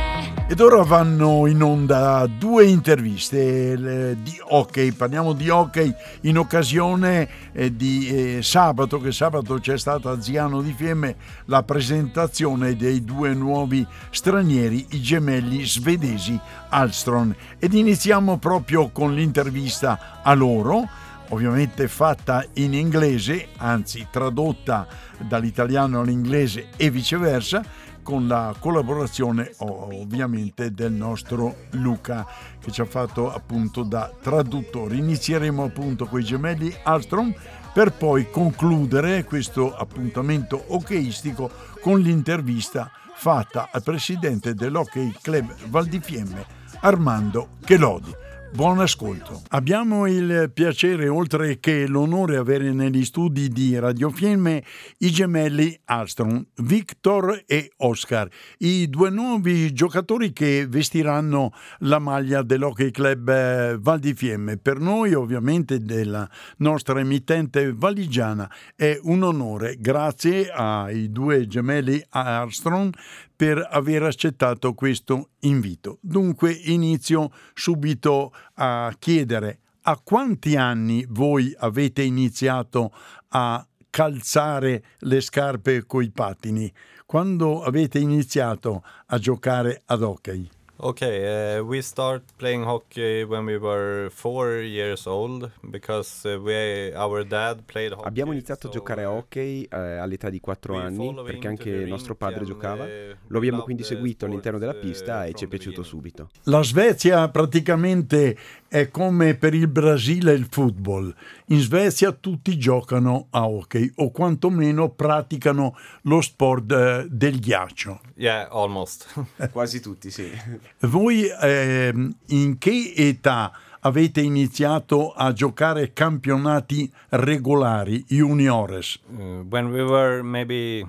ed 0.51 0.59
ora 0.59 0.83
vanno 0.83 1.47
in 1.47 1.63
onda 1.63 2.27
due 2.27 2.65
interviste 2.65 4.17
di 4.21 4.37
hockey, 4.49 4.91
parliamo 4.91 5.31
di 5.31 5.47
hockey 5.47 5.93
in 6.23 6.37
occasione 6.37 7.29
eh, 7.53 7.73
di 7.73 8.09
eh, 8.37 8.43
sabato, 8.43 8.99
che 8.99 9.13
sabato 9.13 9.59
c'è 9.59 9.77
stata 9.77 10.09
a 10.09 10.21
Ziano 10.21 10.61
di 10.61 10.73
Fiemme 10.73 11.15
la 11.45 11.63
presentazione 11.63 12.75
dei 12.75 13.05
due 13.05 13.33
nuovi 13.33 13.87
stranieri, 14.09 14.87
i 14.89 15.01
gemelli 15.01 15.63
svedesi 15.63 16.37
Alstron. 16.67 17.33
Ed 17.57 17.73
iniziamo 17.73 18.37
proprio 18.37 18.89
con 18.89 19.13
l'intervista 19.13 20.19
a 20.21 20.33
loro 20.33 20.85
ovviamente 21.31 21.87
fatta 21.87 22.45
in 22.53 22.73
inglese, 22.73 23.49
anzi 23.57 24.07
tradotta 24.09 24.87
dall'italiano 25.17 26.01
all'inglese 26.01 26.69
e 26.77 26.89
viceversa, 26.89 27.63
con 28.03 28.27
la 28.27 28.55
collaborazione 28.57 29.53
ovviamente 29.59 30.71
del 30.71 30.91
nostro 30.91 31.67
Luca 31.71 32.25
che 32.59 32.71
ci 32.71 32.81
ha 32.81 32.85
fatto 32.85 33.31
appunto 33.31 33.83
da 33.83 34.11
traduttore. 34.21 34.95
Inizieremo 34.95 35.63
appunto 35.63 36.05
con 36.05 36.19
i 36.19 36.23
gemelli 36.23 36.73
Alstrom 36.83 37.33
per 37.73 37.93
poi 37.93 38.29
concludere 38.29 39.23
questo 39.23 39.75
appuntamento 39.75 40.63
hockeyistico 40.67 41.49
con 41.79 41.99
l'intervista 41.99 42.91
fatta 43.13 43.69
al 43.71 43.83
presidente 43.83 44.53
dell'Hockey 44.53 45.13
Club 45.21 45.53
Val 45.67 45.85
di 45.85 45.99
Fiemme 45.99 46.45
Armando 46.81 47.49
Chelodi. 47.63 48.20
Buon 48.53 48.79
ascolto. 48.79 49.41
Abbiamo 49.49 50.07
il 50.07 50.51
piacere, 50.53 51.07
oltre 51.07 51.59
che 51.59 51.87
l'onore, 51.87 52.35
avere 52.35 52.73
negli 52.73 53.05
studi 53.05 53.47
di 53.47 53.79
Radio 53.79 54.09
Fiemme 54.09 54.61
i 54.99 55.09
gemelli 55.09 55.79
Alstrom, 55.85 56.45
Victor 56.57 57.43
e 57.47 57.71
Oscar, 57.77 58.29
i 58.57 58.89
due 58.89 59.09
nuovi 59.09 59.71
giocatori 59.71 60.33
che 60.33 60.67
vestiranno 60.67 61.53
la 61.79 61.99
maglia 61.99 62.43
dell'Hockey 62.43 62.91
Club 62.91 63.29
eh, 63.29 63.77
Val 63.79 63.99
di 63.99 64.13
Fiemme. 64.13 64.57
Per 64.57 64.79
noi, 64.79 65.13
ovviamente, 65.13 65.79
della 65.79 66.29
nostra 66.57 66.99
emittente 66.99 67.73
valigiana, 67.73 68.51
è 68.75 68.99
un 69.03 69.23
onore. 69.23 69.77
Grazie 69.79 70.51
ai 70.51 71.09
due 71.09 71.47
gemelli 71.47 72.03
Armstrong 72.09 72.93
per 73.41 73.67
aver 73.71 74.03
accettato 74.03 74.75
questo 74.75 75.29
invito. 75.39 75.97
Dunque 75.99 76.51
inizio 76.51 77.31
subito 77.55 78.31
a 78.53 78.95
chiedere 78.99 79.61
a 79.81 79.99
quanti 79.99 80.55
anni 80.55 81.03
voi 81.09 81.51
avete 81.57 82.03
iniziato 82.03 82.93
a 83.29 83.65
calzare 83.89 84.83
le 84.99 85.21
scarpe 85.21 85.87
coi 85.87 86.11
pattini? 86.11 86.71
Quando 87.07 87.63
avete 87.63 87.97
iniziato 87.97 88.83
a 89.07 89.17
giocare 89.17 89.81
ad 89.87 90.03
hockey? 90.03 90.47
Okay, 90.83 91.59
uh, 91.59 91.63
we 91.63 91.79
start 91.83 92.23
playing 92.37 92.63
hockey 92.63 93.23
when 93.23 93.45
we 93.45 93.55
were 93.55 94.09
four 94.09 94.63
years 94.63 95.05
old 95.05 95.51
because 95.69 96.25
uh, 96.25 96.39
we, 96.41 96.91
our 96.95 97.23
dad 97.23 97.61
played 97.67 97.91
hockey. 97.91 98.07
Abbiamo 98.07 98.31
iniziato 98.31 98.65
a 98.65 98.71
giocare 98.71 99.03
a 99.03 99.11
uh, 99.11 99.17
hockey 99.17 99.67
eh, 99.69 99.77
all'età 99.77 100.31
di 100.31 100.39
4 100.39 100.75
anni 100.75 101.13
perché 101.23 101.47
anche 101.47 101.85
nostro 101.85 102.15
padre 102.15 102.45
giocava. 102.45 102.85
Uh, 102.85 103.15
Lo 103.27 103.37
abbiamo 103.37 103.61
quindi 103.61 103.83
seguito 103.83 104.25
all'interno 104.25 104.57
della 104.57 104.73
pista 104.73 105.23
e 105.25 105.33
ci 105.33 105.45
è 105.45 105.47
piaciuto 105.47 105.83
subito. 105.83 106.29
La 106.45 106.63
Svezia 106.63 107.29
praticamente 107.29 108.35
è 108.71 108.89
come 108.89 109.35
per 109.35 109.53
il 109.53 109.67
Brasile 109.67 110.31
il 110.31 110.47
football. 110.49 111.13
In 111.47 111.59
Svezia 111.59 112.13
tutti 112.13 112.57
giocano 112.57 113.27
a 113.31 113.45
hockey 113.45 113.91
o 113.95 114.11
quantomeno 114.11 114.91
praticano 114.91 115.75
lo 116.03 116.21
sport 116.21 116.71
eh, 116.71 117.05
del 117.09 117.41
ghiaccio. 117.41 117.99
Yeah, 118.15 118.47
almost. 118.49 119.11
Quasi 119.51 119.81
tutti, 119.81 120.09
sì. 120.09 120.31
Voi 120.79 121.27
eh, 121.27 121.93
in 122.27 122.57
che 122.57 122.93
età 122.95 123.51
avete 123.81 124.21
iniziato 124.21 125.11
a 125.11 125.33
giocare 125.33 125.91
campionati 125.91 126.89
regolari, 127.09 128.05
juniores? 128.07 128.97
Uh, 129.09 129.45
when 129.49 129.69
we 129.69 129.81
were 129.81 130.21
maybe 130.21 130.87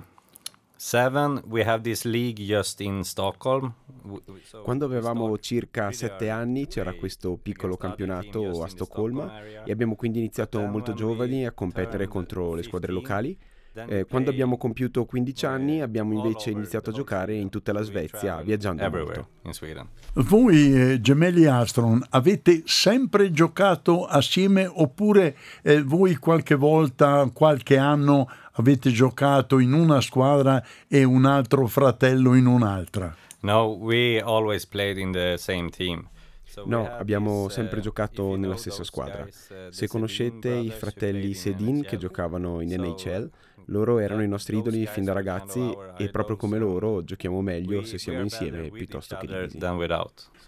seven, 0.83 1.41
we 1.47 1.63
have 1.63 1.81
this 1.81 2.03
league 2.03 2.43
just 2.43 2.81
in 2.81 3.03
Stockholm. 3.03 3.73
Quando 4.63 4.83
avevamo 4.83 5.37
circa 5.39 5.93
sette 5.93 6.29
anni 6.29 6.67
c'era 6.67 6.93
questo 6.93 7.39
piccolo 7.41 7.77
campionato 7.77 8.61
a 8.61 8.67
Stoccolma 8.67 9.41
e 9.63 9.71
abbiamo 9.71 9.95
quindi 9.95 10.19
iniziato 10.19 10.59
molto 10.59 10.93
giovani 10.93 11.45
a 11.45 11.53
competere 11.53 12.07
contro 12.07 12.53
le 12.53 12.63
squadre 12.63 12.91
locali. 12.91 13.37
Eh, 13.87 14.05
quando 14.05 14.29
abbiamo 14.29 14.57
compiuto 14.57 15.03
15 15.05 15.45
anni 15.47 15.81
abbiamo 15.81 16.13
invece 16.13 16.51
iniziato 16.51 16.91
a 16.91 16.93
giocare 16.93 17.33
in 17.33 17.49
tutta 17.49 17.73
la 17.73 17.81
Svezia, 17.81 18.41
viaggiando 18.41 18.87
molto. 18.87 19.29
Voi 20.15 20.91
eh, 20.91 21.01
gemelli 21.01 21.45
Astron 21.45 22.03
avete 22.09 22.61
sempre 22.65 23.31
giocato 23.31 24.05
assieme 24.05 24.67
oppure 24.67 25.35
eh, 25.63 25.81
voi 25.81 26.17
qualche 26.17 26.53
volta, 26.53 27.27
qualche 27.33 27.77
anno 27.77 28.29
avete 28.53 28.91
giocato 28.91 29.59
in 29.59 29.73
una 29.73 30.01
squadra 30.01 30.63
e 30.87 31.03
un 31.03 31.25
altro 31.25 31.67
fratello 31.67 32.35
in 32.35 32.45
un'altra? 32.45 33.15
No, 33.41 33.77
we 33.79 34.21
always 34.21 34.65
played 34.65 34.97
in 34.97 35.11
the 35.11 35.35
same 35.37 35.69
team. 35.69 36.07
No, 36.65 36.87
abbiamo 36.87 37.49
sempre 37.49 37.79
uh, 37.79 37.81
giocato 37.81 38.35
nella 38.35 38.57
stessa 38.57 38.83
squadra. 38.83 39.23
Uh, 39.23 39.71
Se 39.71 39.87
conoscete 39.87 40.53
i 40.53 40.69
fratelli 40.69 41.33
Sedin 41.33 41.81
che 41.81 41.97
giocavano 41.97 42.61
in 42.61 42.69
NHL, 42.79 43.29
loro 43.65 43.99
erano 43.99 44.23
i 44.23 44.27
nostri 44.27 44.57
idoli 44.57 44.85
fin 44.85 45.03
da 45.03 45.13
ragazzi 45.13 45.75
e 45.97 46.09
proprio 46.09 46.35
come 46.35 46.57
loro 46.57 47.03
giochiamo 47.03 47.41
meglio 47.41 47.83
se 47.83 47.97
siamo 47.97 48.21
insieme 48.21 48.69
piuttosto 48.69 49.17
che 49.17 49.27
divisi. 49.27 49.57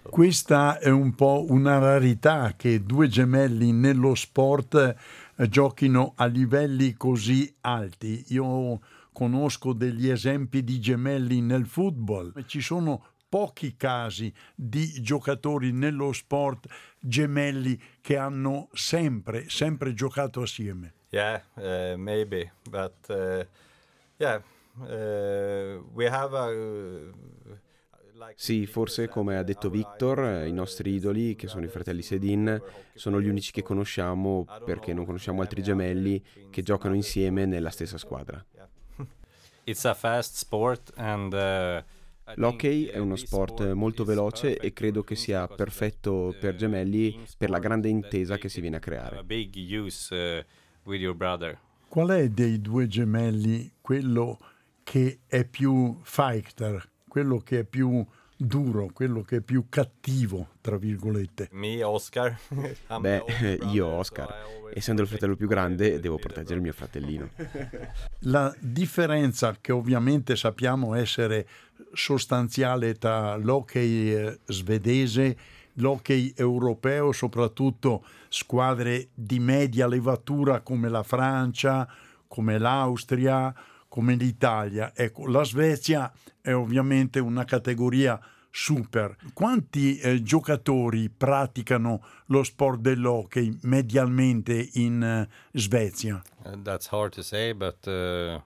Questa 0.04 0.78
è 0.78 0.90
un 0.90 1.16
po' 1.16 1.46
una 1.50 1.80
rarità 1.80 2.54
che 2.56 2.84
due 2.84 3.08
gemelli 3.08 3.72
nello 3.72 4.14
sport 4.14 4.96
giochino 5.38 6.14
a 6.16 6.26
livelli 6.26 6.94
così 6.94 7.54
alti. 7.62 8.26
Io 8.30 8.80
conosco 9.12 9.74
degli 9.74 10.10
esempi 10.10 10.64
di 10.64 10.80
gemelli 10.80 11.42
nel 11.42 11.66
football, 11.66 12.46
ci 12.46 12.62
sono 12.62 13.04
pochi 13.28 13.76
casi 13.76 14.34
di 14.54 15.02
giocatori 15.02 15.72
nello 15.72 16.14
sport 16.14 16.68
gemelli 17.00 17.80
che 18.02 18.18
hanno 18.18 18.70
sempre, 18.74 19.50
sempre 19.50 19.94
giocato 19.94 20.42
assieme. 20.42 20.94
Yeah, 21.10 21.42
uh, 21.56 21.98
maybe, 21.98 22.52
but 22.70 22.94
uh, 23.10 23.46
yeah, 24.18 24.42
uh, 24.80 25.84
we 25.94 26.08
have 26.08 26.34
a 26.34 26.50
sì, 28.36 28.66
forse 28.66 29.08
come 29.08 29.38
ha 29.38 29.44
detto 29.44 29.70
Victor, 29.70 30.46
i 30.46 30.52
nostri 30.52 30.94
idoli, 30.94 31.36
che 31.36 31.48
sono 31.48 31.66
i 31.66 31.70
fratelli 31.70 32.02
Sedin, 32.02 32.62
sono 32.94 33.22
gli 33.22 33.28
unici 33.28 33.52
che 33.52 33.62
conosciamo 33.62 34.46
perché 34.66 34.94
non 34.94 35.06
conosciamo 35.06 35.42
altri 35.42 35.62
gemelli 35.62 36.24
che 36.50 36.62
giocano 36.62 36.96
insieme 36.96 37.46
nella 37.46 37.70
stessa 37.70 37.98
squadra. 37.98 38.44
And, 40.96 41.34
uh, 41.34 41.84
L'hockey 42.36 42.86
è 42.86 42.98
uno 42.98 43.16
sport 43.16 43.72
molto 43.74 44.04
veloce 44.04 44.58
e 44.58 44.74
credo 44.74 45.04
che 45.04 45.16
sia 45.16 45.48
perfetto 45.48 46.36
per 46.40 46.56
gemelli 46.56 47.24
per 47.38 47.52
la 47.52 47.60
grande 47.60 47.88
intesa 47.88 48.38
che 48.38 48.50
si 48.50 48.62
viene 48.62 48.78
a 48.78 48.80
creare. 48.80 49.20
Uh, 49.20 50.44
Qual 51.88 52.10
è 52.10 52.30
dei 52.30 52.62
due 52.62 52.88
gemelli 52.88 53.74
quello 53.80 54.40
che 54.84 55.20
è 55.28 55.46
più 55.46 56.00
fighter, 56.04 56.90
quello 57.16 57.40
che 57.40 57.60
è 57.60 57.64
più 57.64 58.06
duro, 58.36 58.90
quello 58.92 59.22
che 59.22 59.38
è 59.38 59.40
più 59.40 59.68
cattivo, 59.70 60.50
tra 60.60 60.76
virgolette. 60.76 61.48
Me, 61.56 61.82
Oscar. 61.82 62.38
Beh, 63.00 63.24
io, 63.72 63.88
Oscar, 63.88 64.36
essendo 64.74 65.02
il 65.02 65.08
fratello 65.08 65.38
più 65.38 65.48
grande, 65.48 66.02
devo 66.02 66.18
proteggere 66.18 66.56
il 66.56 66.62
mio 66.62 66.74
fratellino. 66.74 67.30
La 68.24 68.54
differenza 68.60 69.56
che 69.62 69.72
ovviamente 69.72 70.36
sappiamo 70.36 70.94
essere 70.94 71.48
sostanziale 71.94 72.96
tra 72.96 73.38
l'hockey 73.38 74.14
eh, 74.14 74.40
svedese 74.48 75.38
l'hockey 75.76 76.34
europeo, 76.36 77.14
soprattutto 77.14 78.04
squadre 78.28 79.08
di 79.14 79.40
media 79.40 79.88
levatura 79.88 80.60
come 80.60 80.90
la 80.90 81.04
Francia, 81.04 81.88
come 82.28 82.58
l'Austria, 82.58 83.56
come 83.96 84.16
l'Italia. 84.16 84.92
Ecco, 84.94 85.26
la 85.26 85.46
Svezia 85.46 86.12
è 86.42 86.54
ovviamente 86.54 87.20
una 87.20 87.46
categoria 87.46 88.20
super. 88.52 89.16
Quanti 89.34 89.98
eh, 90.00 90.22
giocatori 90.22 91.10
praticano 91.10 92.04
lo 92.26 92.44
sport 92.44 92.82
dell'hockey 92.82 93.58
medialmente 93.62 94.70
in 94.74 95.28
uh, 95.30 95.58
Svezia? 95.58 96.22
Uh, 96.44 96.62
that's 96.62 96.90
hard 96.92 97.14
to 97.14 97.22
say, 97.22 97.54
but 97.54 97.88
uh, 97.88 98.42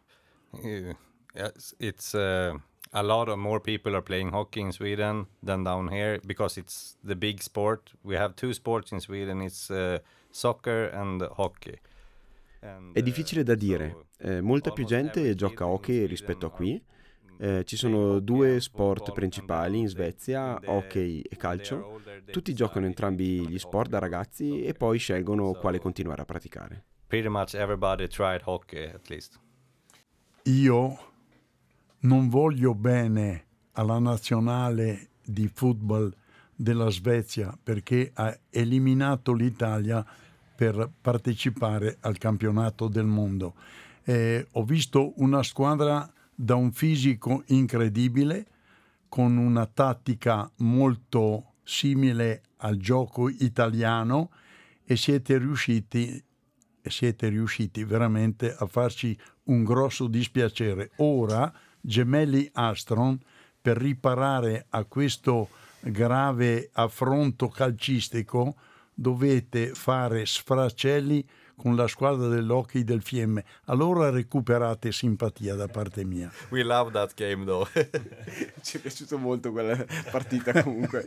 it's 1.79 2.13
uh, 2.13 2.53
a 2.91 3.01
lot 3.01 3.27
of 3.27 3.37
more 3.37 3.59
people 3.59 3.95
are 3.95 4.03
playing 4.03 4.31
hockey 4.31 4.61
in 4.61 4.71
Sweden 4.71 5.25
than 5.43 5.63
down 5.63 5.89
here 5.89 6.19
because 6.23 6.59
it's 6.59 6.95
the 7.03 7.15
big 7.15 7.41
sport. 7.41 7.91
We 8.03 8.15
have 8.17 8.35
two 8.35 8.53
sports 8.53 8.91
in 8.91 8.99
Sweden. 8.99 9.41
It's 9.41 9.71
uh, 9.71 9.97
soccer 10.29 10.89
and 10.93 11.23
hockey. 11.37 11.79
È 12.59 13.01
difficile 13.01 13.43
da 13.43 13.55
dire, 13.55 14.07
eh, 14.17 14.41
molta 14.41 14.71
più 14.71 14.85
gente 14.85 15.33
gioca 15.35 15.65
hockey 15.65 16.05
rispetto 16.05 16.45
a 16.45 16.51
qui. 16.51 16.81
Eh, 17.41 17.63
ci 17.63 17.77
sono 17.77 18.19
due 18.19 18.59
sport 18.59 19.13
principali 19.13 19.79
in 19.79 19.87
Svezia, 19.87 20.59
hockey 20.65 21.21
e 21.21 21.37
calcio. 21.37 22.01
Tutti 22.29 22.53
giocano 22.53 22.85
entrambi 22.85 23.47
gli 23.47 23.57
sport 23.57 23.89
da 23.89 23.99
ragazzi 23.99 24.61
e 24.61 24.73
poi 24.73 24.97
scelgono 24.97 25.53
quale 25.53 25.79
continuare 25.79 26.23
a 26.23 26.25
praticare. 26.25 26.83
Pretty 27.07 27.29
much 27.29 27.53
everybody 27.53 28.07
tried 28.07 28.41
hockey 28.43 28.89
at 28.89 29.07
least. 29.07 29.39
Io 30.43 30.97
non 31.99 32.27
voglio 32.27 32.75
bene 32.75 33.45
alla 33.73 33.99
nazionale 33.99 35.11
di 35.23 35.47
football 35.47 36.13
della 36.53 36.89
Svezia 36.89 37.57
perché 37.61 38.11
ha 38.13 38.37
eliminato 38.49 39.31
l'Italia 39.31 40.05
per 40.59 40.91
partecipare 40.99 41.99
al 42.01 42.17
campionato 42.17 42.89
del 42.89 43.05
mondo. 43.05 43.53
Eh, 44.03 44.45
ho 44.51 44.65
visto 44.65 45.13
una 45.21 45.41
squadra 45.41 46.11
da 46.35 46.55
un 46.55 46.73
fisico 46.73 47.43
incredibile, 47.45 48.45
con 49.07 49.37
una 49.37 49.65
tattica 49.67 50.51
molto 50.57 51.53
simile 51.63 52.41
al 52.57 52.75
gioco 52.75 53.29
italiano 53.29 54.31
e 54.83 54.97
siete 54.97 55.37
riusciti, 55.37 56.21
siete 56.81 57.29
riusciti 57.29 57.85
veramente 57.85 58.53
a 58.53 58.65
farci 58.65 59.17
un 59.43 59.63
grosso 59.63 60.07
dispiacere. 60.07 60.91
Ora, 60.97 61.53
gemelli 61.79 62.49
Astron, 62.51 63.17
per 63.61 63.77
riparare 63.77 64.65
a 64.71 64.83
questo 64.83 65.47
grave 65.79 66.69
affronto 66.73 67.47
calcistico, 67.47 68.55
dovete 68.99 69.73
fare 69.73 70.25
sfracelli 70.25 71.25
con 71.55 71.75
la 71.75 71.87
squadra 71.87 72.27
dell'hockey 72.27 72.83
del 72.83 73.01
Fiemme. 73.01 73.43
Allora 73.65 74.09
recuperate 74.09 74.91
simpatia 74.91 75.55
da 75.55 75.67
parte 75.67 76.05
mia. 76.05 76.31
We 76.49 76.63
love 76.63 76.91
that 76.91 77.13
game 77.15 77.43
though. 77.43 77.67
Ci 78.61 78.77
è 78.77 78.79
piaciuta 78.79 79.17
molto 79.17 79.51
quella 79.51 79.85
partita 80.09 80.63
comunque. 80.63 81.03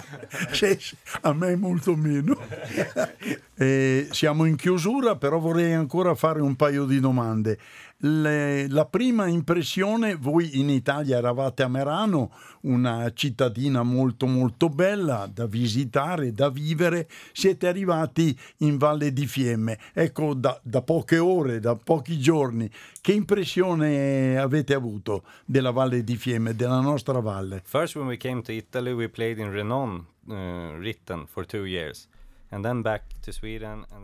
sì, 0.52 0.78
a 1.22 1.32
me 1.32 1.56
molto 1.56 1.94
meno. 1.94 2.36
Eh, 3.58 4.08
siamo 4.10 4.44
in 4.44 4.54
chiusura, 4.54 5.16
però 5.16 5.38
vorrei 5.38 5.72
ancora 5.72 6.14
fare 6.14 6.42
un 6.42 6.56
paio 6.56 6.84
di 6.84 7.00
domande. 7.00 7.58
Le, 8.00 8.68
la 8.68 8.84
prima 8.84 9.26
impressione, 9.26 10.16
voi 10.16 10.58
in 10.60 10.68
Italia 10.68 11.16
eravate 11.16 11.62
a 11.62 11.68
Merano, 11.68 12.30
una 12.62 13.10
cittadina 13.14 13.82
molto 13.82 14.26
molto 14.26 14.68
bella 14.68 15.26
da 15.32 15.46
visitare, 15.46 16.32
da 16.32 16.50
vivere, 16.50 17.08
siete 17.32 17.66
arrivati 17.66 18.38
in 18.58 18.76
Valle 18.76 19.14
di 19.14 19.26
Fiemme. 19.26 19.78
Ecco, 19.94 20.34
da, 20.34 20.60
da 20.62 20.82
poche 20.82 21.16
ore, 21.16 21.58
da 21.58 21.74
pochi 21.74 22.18
giorni, 22.18 22.70
che 23.00 23.12
impressione 23.12 24.36
avete 24.36 24.74
avuto 24.74 25.22
della 25.46 25.70
Valle 25.70 26.04
di 26.04 26.16
Fiemme, 26.16 26.54
della 26.54 26.80
nostra 26.80 27.20
valle? 27.20 27.62
First 27.64 27.96
when 27.96 28.08
we 28.08 28.18
came 28.18 28.42
to 28.42 28.52
Italy 28.52 28.92
we 28.92 29.08
played 29.08 29.38
in 29.38 29.50
Renon, 29.50 30.04
uh, 30.28 30.76
Ritten 30.78 31.26
for 31.26 31.46
two 31.46 31.64
years. 31.64 32.08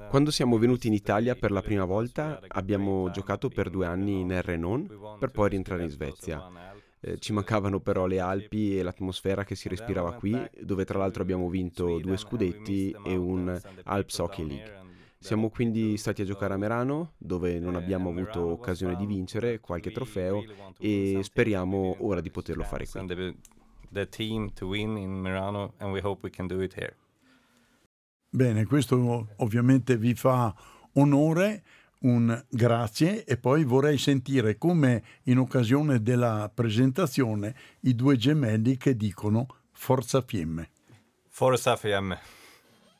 Quando 0.08 0.30
siamo 0.30 0.58
venuti 0.58 0.88
in 0.88 0.92
Italia 0.92 1.34
per 1.34 1.52
la 1.52 1.62
prima 1.62 1.84
volta 1.84 2.40
abbiamo 2.48 3.10
giocato 3.10 3.48
per 3.48 3.70
due 3.70 3.86
anni 3.86 4.20
in 4.20 4.40
Renon 4.42 5.16
per 5.18 5.30
poi 5.30 5.50
rientrare 5.50 5.84
in 5.84 5.88
Svezia. 5.88 6.50
Eh, 7.04 7.18
ci 7.18 7.32
mancavano 7.32 7.80
però 7.80 8.06
le 8.06 8.20
Alpi 8.20 8.78
e 8.78 8.82
l'atmosfera 8.82 9.42
che 9.42 9.56
si 9.56 9.68
respirava 9.68 10.12
qui, 10.12 10.40
dove 10.60 10.84
tra 10.84 10.98
l'altro 10.98 11.22
abbiamo 11.22 11.48
vinto 11.48 11.98
due 11.98 12.16
scudetti 12.16 12.94
e 13.04 13.16
un 13.16 13.60
Alps 13.84 14.18
Hockey 14.18 14.46
League. 14.46 14.80
Siamo 15.18 15.50
quindi 15.50 15.96
stati 15.96 16.22
a 16.22 16.24
giocare 16.24 16.54
a 16.54 16.56
Merano, 16.56 17.12
dove 17.18 17.58
non 17.58 17.76
abbiamo 17.76 18.10
avuto 18.10 18.44
occasione 18.44 18.96
di 18.96 19.06
vincere 19.06 19.60
qualche 19.60 19.92
trofeo 19.92 20.44
e 20.78 21.20
speriamo 21.22 21.96
ora 22.00 22.20
di 22.20 22.30
poterlo 22.30 22.64
fare 22.64 22.86
qui. 22.88 23.36
The 23.90 24.08
team 24.08 24.52
to 24.54 24.66
win 24.66 24.96
in 24.96 25.12
Merano 25.12 25.74
and 25.78 25.92
we 25.92 26.00
hope 26.02 26.20
we 26.22 26.30
can 26.30 26.46
do 26.46 26.60
it 26.62 26.74
here. 26.74 26.96
Bene, 28.34 28.64
questo 28.64 29.28
ovviamente 29.36 29.98
vi 29.98 30.14
fa 30.14 30.54
onore, 30.94 31.62
un 31.98 32.42
grazie 32.48 33.26
e 33.26 33.36
poi 33.36 33.62
vorrei 33.62 33.98
sentire 33.98 34.56
come 34.56 35.02
in 35.24 35.36
occasione 35.36 36.02
della 36.02 36.50
presentazione 36.52 37.54
i 37.80 37.94
due 37.94 38.16
gemelli 38.16 38.78
che 38.78 38.96
dicono 38.96 39.46
Forza 39.72 40.22
Fiemme. 40.22 40.70
Forza 41.28 41.76
Fiemme. 41.76 42.20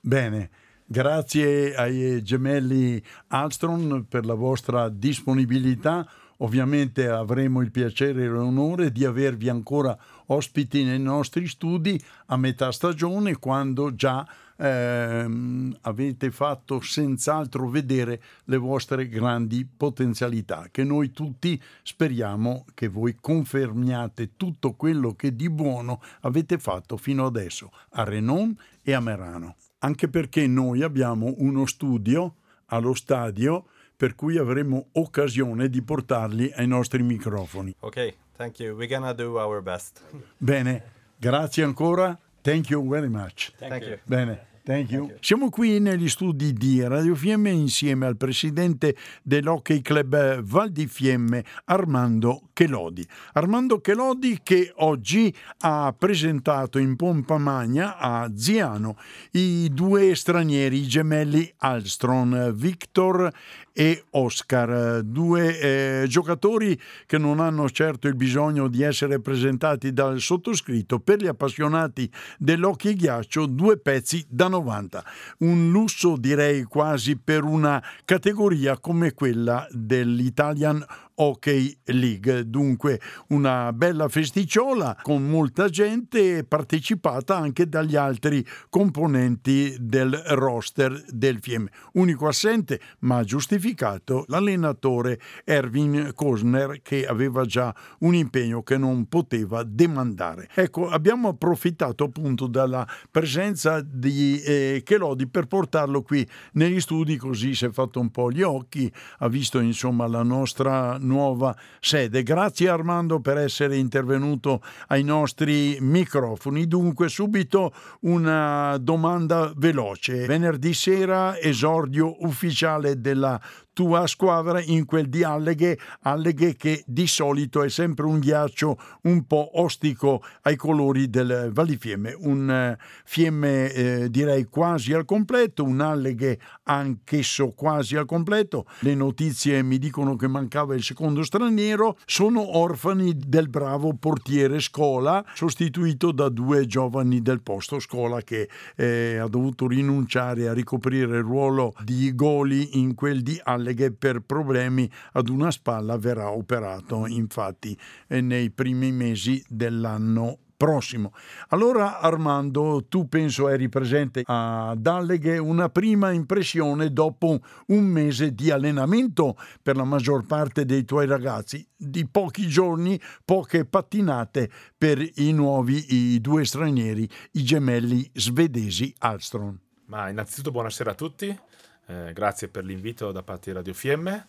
Bene, 0.03 0.51
grazie 0.85 1.75
ai 1.77 2.23
gemelli 2.23 3.03
Alstron 3.29 4.05
per 4.07 4.27
la 4.27 4.35
vostra 4.35 4.91
disponibilità. 4.91 6.07
Ovviamente 6.39 7.09
avremo 7.09 7.63
il 7.63 7.71
piacere 7.71 8.25
e 8.25 8.27
l'onore 8.27 8.93
di 8.93 9.07
avervi 9.07 9.49
ancora 9.49 9.97
ospiti 10.27 10.85
nei 10.85 11.01
nostri 11.01 11.47
studi 11.47 11.99
a 12.27 12.37
metà 12.37 12.71
stagione 12.71 13.39
quando 13.39 13.95
già 13.95 14.27
ehm, 14.57 15.77
avete 15.83 16.31
fatto 16.31 16.81
senz'altro 16.81 17.69
vedere 17.69 18.21
le 18.45 18.57
vostre 18.57 19.09
grandi 19.09 19.65
potenzialità, 19.65 20.69
che 20.71 20.85
noi 20.85 21.11
tutti 21.11 21.61
speriamo 21.83 22.65
che 22.75 22.89
voi 22.89 23.17
confermiate 23.21 24.37
tutto 24.37 24.73
quello 24.75 25.15
che 25.15 25.35
di 25.35 25.51
buono 25.51 26.01
avete 26.21 26.59
fatto 26.59 26.97
fino 26.97 27.27
adesso 27.27 27.71
a 27.91 28.05
Renon 28.05 28.57
e 28.83 28.93
a 28.93 29.01
Merano. 29.01 29.57
Anche 29.79 30.09
perché 30.09 30.47
noi 30.47 30.83
abbiamo 30.83 31.35
uno 31.39 31.67
studio 31.67 32.37
allo 32.67 32.95
stadio 32.95 33.67
per 33.97 34.15
cui 34.15 34.37
avremo 34.37 34.89
occasione 34.93 35.69
di 35.69 35.83
portarli 35.83 36.51
ai 36.55 36.67
nostri 36.67 37.03
microfoni. 37.03 37.75
Ok, 37.81 38.15
thank 38.37 38.59
you. 38.59 38.75
We're 38.77 38.93
gonna 38.93 39.13
do 39.13 39.39
our 39.39 39.63
best. 39.63 40.03
Bene, 40.37 40.83
grazie 41.17 41.63
ancora. 41.63 42.19
Thank 42.43 42.71
you 42.71 42.89
very 42.89 43.09
much. 43.09 43.53
Thank 43.59 43.85
you. 43.85 43.99
Bene. 44.07 44.51
Thank 44.65 44.93
you. 44.93 45.17
Siamo 45.19 45.51
qui 45.51 45.81
negli 45.81 46.09
studi 46.09 46.53
di 46.53 46.87
Radio 46.87 47.17
Fiemme 47.17 47.51
insieme 47.51 48.07
al 48.07 48.17
presidente 48.17 48.95
dell'Hockey 49.25 49.81
Club 49.81 50.41
Val 50.43 50.71
di 50.71 50.87
Fiemme, 50.87 51.45
Armando 51.65 52.43
Chelodi. 52.53 53.05
Armando 53.33 53.81
Chelodi 53.81 54.39
che 54.41 54.73
oggi 54.77 55.35
ha 55.63 55.93
presentato 55.99 56.79
in 56.79 56.95
pompa 56.95 57.39
magna 57.39 57.97
a 57.99 58.31
Ziano 58.37 58.97
i 59.33 59.69
due 59.73 60.15
stranieri 60.15 60.79
i 60.79 60.87
gemelli 60.87 61.53
Alstron, 61.57 62.53
Victor 62.55 63.33
e 63.73 64.05
Oscar, 64.11 65.03
due 65.03 66.03
eh, 66.03 66.07
giocatori 66.07 66.79
che 67.07 67.19
non 67.19 67.41
hanno 67.41 67.69
certo 67.71 68.09
il 68.09 68.15
bisogno 68.15 68.69
di 68.69 68.83
essere 68.83 69.21
presentati 69.21 69.93
dal 69.93 70.21
sottoscritto, 70.21 71.01
per 71.01 71.21
gli 71.21 71.27
appassionati 71.27 72.11
dell'hockey 72.39 72.95
ghiaccio, 72.95 73.47
due 73.47 73.79
pezzi 73.79 74.25
da 74.29 74.49
90. 74.49 75.05
Un 75.39 75.71
lusso 75.71 76.17
direi 76.17 76.65
quasi 76.65 77.17
per 77.17 77.45
una 77.45 77.83
categoria 78.05 78.79
come 78.79 79.15
quella 79.15 79.67
dell'Italian 79.71 80.85
Hockey 81.17 81.77
League. 81.85 82.49
Dunque 82.49 83.01
una 83.29 83.73
bella 83.73 84.09
festicciola 84.09 84.99
con 85.03 85.29
molta 85.29 85.69
gente 85.69 86.45
partecipata 86.45 87.37
anche 87.37 87.69
dagli 87.69 87.97
altri 87.97 88.45
componenti 88.69 89.77
del 89.79 90.15
roster 90.29 91.03
del 91.09 91.39
Fiemme. 91.41 91.71
Unico 91.93 92.27
assente, 92.29 92.81
ma 93.01 93.23
giustificato, 93.25 94.25
l'allenatore 94.29 95.21
Erwin 95.45 96.13
Kosner 96.15 96.81
che 96.83 97.07
aveva 97.07 97.45
già 97.45 97.75
un 98.01 98.15
impegno 98.15 98.63
che 98.63 98.77
non 98.77 99.07
poteva 99.07 99.63
demandare. 99.63 100.49
Ecco, 100.55 100.89
abbiamo 100.89 101.29
approfittato 101.29 102.05
appunto 102.05 102.47
della 102.47 102.87
presenza 103.11 103.81
di 103.81 104.41
eh, 104.43 104.83
Chelodi 104.85 105.27
per 105.27 105.47
portarlo 105.47 106.03
qui 106.03 106.29
negli 106.53 106.81
studi 106.81 107.17
così 107.17 107.55
si 107.55 107.65
è 107.65 107.71
fatto 107.71 108.01
un 108.01 108.11
po' 108.11 108.31
gli 108.31 108.43
occhi, 108.43 108.93
ha 109.19 109.29
visto 109.29 109.61
insomma 109.61 110.07
la 110.07 110.23
nostra 110.23 110.99
nuova 111.03 111.55
sede. 111.81 112.23
Grazie 112.23 112.69
Armando 112.69 113.21
per 113.21 113.37
essere 113.37 113.77
intervenuto 113.77 114.63
ai 114.89 115.03
nostri 115.03 115.77
microfoni. 115.81 116.67
Dunque 116.67 117.09
subito 117.09 117.73
una 118.01 118.77
domanda 118.81 119.53
veloce. 119.57 120.27
Venerdì 120.27 120.73
sera 120.75 121.39
esordio 121.39 122.25
ufficiale 122.25 123.01
della 123.01 123.41
tua 123.73 124.07
squadra 124.07 124.61
in 124.61 124.85
quel 124.85 125.09
di 125.09 125.25
Alleghe, 125.25 125.79
Alleghe 126.03 126.57
che 126.57 126.83
di 126.87 127.07
solito 127.07 127.63
è 127.63 127.71
sempre 127.71 128.07
un 128.07 128.19
ghiaccio 128.19 128.77
un 129.03 129.27
po' 129.27 129.61
ostico 129.61 130.23
ai 130.43 130.57
colori 130.57 131.09
del 131.09 131.51
Vallifiemme, 131.53 132.15
un 132.19 132.51
eh, 132.51 132.79
fiemme 133.05 133.73
eh, 133.73 134.11
direi 134.11 134.45
quasi 134.45 134.93
al 134.93 135.05
completo, 135.05 135.65
un 135.65 135.81
Alleghe 135.81 136.39
anch'esso 136.65 137.53
quasi 137.53 137.97
al 137.97 138.07
completo. 138.07 138.67
Le 138.81 138.95
notizie 138.95 139.63
mi 139.63 139.79
dicono 139.79 140.17
che 140.17 140.29
mancava 140.29 140.75
il 140.75 140.83
secondo 140.83 141.23
straniero, 141.23 141.97
sono 142.05 142.59
orfani 142.59 143.15
del 143.17 143.49
bravo 143.49 143.95
portiere 143.95 144.61
Scola, 144.61 145.25
sostituito 145.35 146.13
da 146.13 146.29
due 146.29 146.67
giovani 146.67 147.23
del 147.23 147.41
posto. 147.41 147.81
Scola 147.81 148.21
che 148.21 148.49
eh, 148.77 149.17
ha 149.17 149.29
dovuto 149.29 149.67
rinunciare 149.67 150.49
a 150.49 150.53
ricoprire 150.53 151.17
il 151.17 151.23
ruolo 151.23 151.75
di 151.85 152.15
goli 152.15 152.79
in 152.79 152.95
quel 152.95 153.23
di 153.23 153.41
Alleghe 153.43 153.62
Dalleghe 153.63 153.93
per 153.93 154.21
problemi 154.21 154.91
ad 155.13 155.29
una 155.29 155.53
spalla 155.53 155.97
verrà 155.97 156.31
operato 156.31 157.07
infatti 157.07 157.79
nei 158.09 158.51
primi 158.51 158.91
mesi 158.91 159.43
dell'anno 159.49 160.39
prossimo. 160.57 161.13
Allora 161.49 162.01
Armando, 162.01 162.87
tu 162.89 163.09
penso 163.09 163.49
eri 163.49 163.69
presente 163.69 164.23
a 164.27 164.75
Dalleghe, 164.77 165.39
una 165.39 165.69
prima 165.69 166.11
impressione 166.11 166.93
dopo 166.93 167.39
un 167.69 167.85
mese 167.85 168.35
di 168.35 168.51
allenamento 168.51 169.37
per 169.63 169.77
la 169.77 169.85
maggior 169.85 170.27
parte 170.27 170.65
dei 170.65 170.85
tuoi 170.85 171.07
ragazzi, 171.07 171.65
di 171.77 172.07
pochi 172.09 172.49
giorni, 172.49 173.01
poche 173.25 173.65
pattinate 173.65 174.51
per 174.77 175.01
i 175.17 175.33
nuovi, 175.33 176.15
i 176.15 176.21
due 176.21 176.45
stranieri, 176.45 177.09
i 177.33 177.45
gemelli 177.45 178.09
svedesi 178.13 178.93
Alstron. 178.99 179.59
Ma 179.87 180.09
innanzitutto 180.09 180.53
buonasera 180.53 180.93
a 180.93 180.95
tutti, 180.95 181.39
eh, 181.87 182.13
grazie 182.13 182.49
per 182.49 182.65
l'invito 182.65 183.13
da 183.13 183.23
parte 183.23 183.51
di 183.51 183.57
Radio 183.57 183.75
Fiemme. 183.75 184.27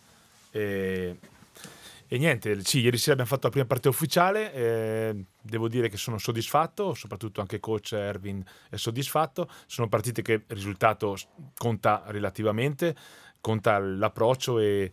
E 0.50 1.18
e 2.06 2.18
niente, 2.18 2.62
sì, 2.62 2.80
ieri 2.80 2.98
sera 2.98 3.12
abbiamo 3.12 3.30
fatto 3.30 3.46
la 3.46 3.50
prima 3.50 3.66
partita 3.66 3.88
ufficiale, 3.88 4.52
eh, 4.52 5.24
devo 5.40 5.68
dire 5.68 5.88
che 5.88 5.96
sono 5.96 6.18
soddisfatto, 6.18 6.92
soprattutto 6.94 7.40
anche 7.40 7.60
coach 7.60 7.92
Erwin 7.92 8.44
è 8.68 8.76
soddisfatto, 8.76 9.50
sono 9.66 9.88
partite 9.88 10.20
che 10.20 10.32
il 10.34 10.42
risultato 10.46 11.16
conta 11.56 12.04
relativamente, 12.06 12.94
conta 13.40 13.78
l'approccio 13.78 14.58
e, 14.58 14.92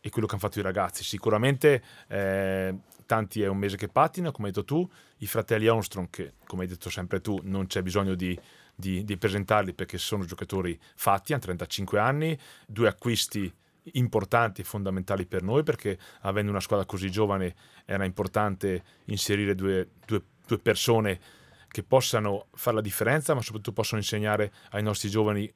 e 0.00 0.10
quello 0.10 0.26
che 0.26 0.34
hanno 0.34 0.42
fatto 0.42 0.60
i 0.60 0.62
ragazzi. 0.62 1.02
Sicuramente 1.02 1.82
eh, 2.06 2.74
tanti 3.06 3.42
è 3.42 3.48
un 3.48 3.58
mese 3.58 3.76
che 3.76 3.88
pattina, 3.88 4.30
come 4.30 4.48
hai 4.48 4.54
detto 4.54 4.64
tu, 4.64 4.88
i 5.18 5.26
fratelli 5.26 5.66
Armstrong, 5.66 6.08
che 6.10 6.34
come 6.46 6.62
hai 6.62 6.68
detto 6.68 6.88
sempre 6.90 7.20
tu, 7.20 7.40
non 7.42 7.66
c'è 7.66 7.82
bisogno 7.82 8.14
di, 8.14 8.38
di, 8.74 9.04
di 9.04 9.16
presentarli 9.16 9.74
perché 9.74 9.98
sono 9.98 10.24
giocatori 10.24 10.78
fatti, 10.94 11.32
hanno 11.32 11.42
35 11.42 11.98
anni, 11.98 12.38
due 12.66 12.88
acquisti 12.88 13.52
importanti 13.94 14.60
e 14.60 14.64
fondamentali 14.64 15.26
per 15.26 15.42
noi 15.42 15.62
perché 15.62 15.98
avendo 16.20 16.50
una 16.50 16.60
squadra 16.60 16.86
così 16.86 17.10
giovane 17.10 17.54
era 17.84 18.04
importante 18.04 18.84
inserire 19.06 19.54
due, 19.54 19.88
due, 20.06 20.22
due 20.46 20.58
persone 20.58 21.20
che 21.68 21.82
possano 21.82 22.46
fare 22.52 22.76
la 22.76 22.82
differenza 22.82 23.34
ma 23.34 23.40
soprattutto 23.40 23.72
possono 23.72 24.00
insegnare 24.00 24.52
ai 24.70 24.82
nostri 24.82 25.08
giovani 25.08 25.52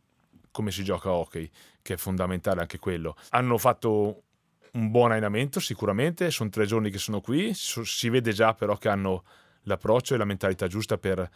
come 0.51 0.71
si 0.71 0.83
gioca 0.83 1.11
a 1.11 1.13
hockey 1.13 1.49
che 1.83 1.95
è 1.95 1.97
fondamentale 1.97 2.61
anche 2.61 2.79
quello. 2.79 3.15
Hanno 3.31 3.59
fatto 3.59 4.23
un 4.73 4.91
buon 4.91 5.13
allenamento 5.13 5.61
sicuramente 5.61 6.31
sono 6.31 6.51
tre 6.51 6.67
giorni 6.67 6.91
che 6.91 6.99
sono 6.99 7.21
qui 7.21 7.53
si 7.55 8.09
vede 8.09 8.33
già 8.33 8.55
però 8.55 8.77
che 8.77 8.89
hanno 8.89 9.25
l'approccio 9.63 10.15
e 10.15 10.17
la 10.17 10.25
mentalità 10.25 10.67
giusta 10.67 10.99
per, 10.99 11.29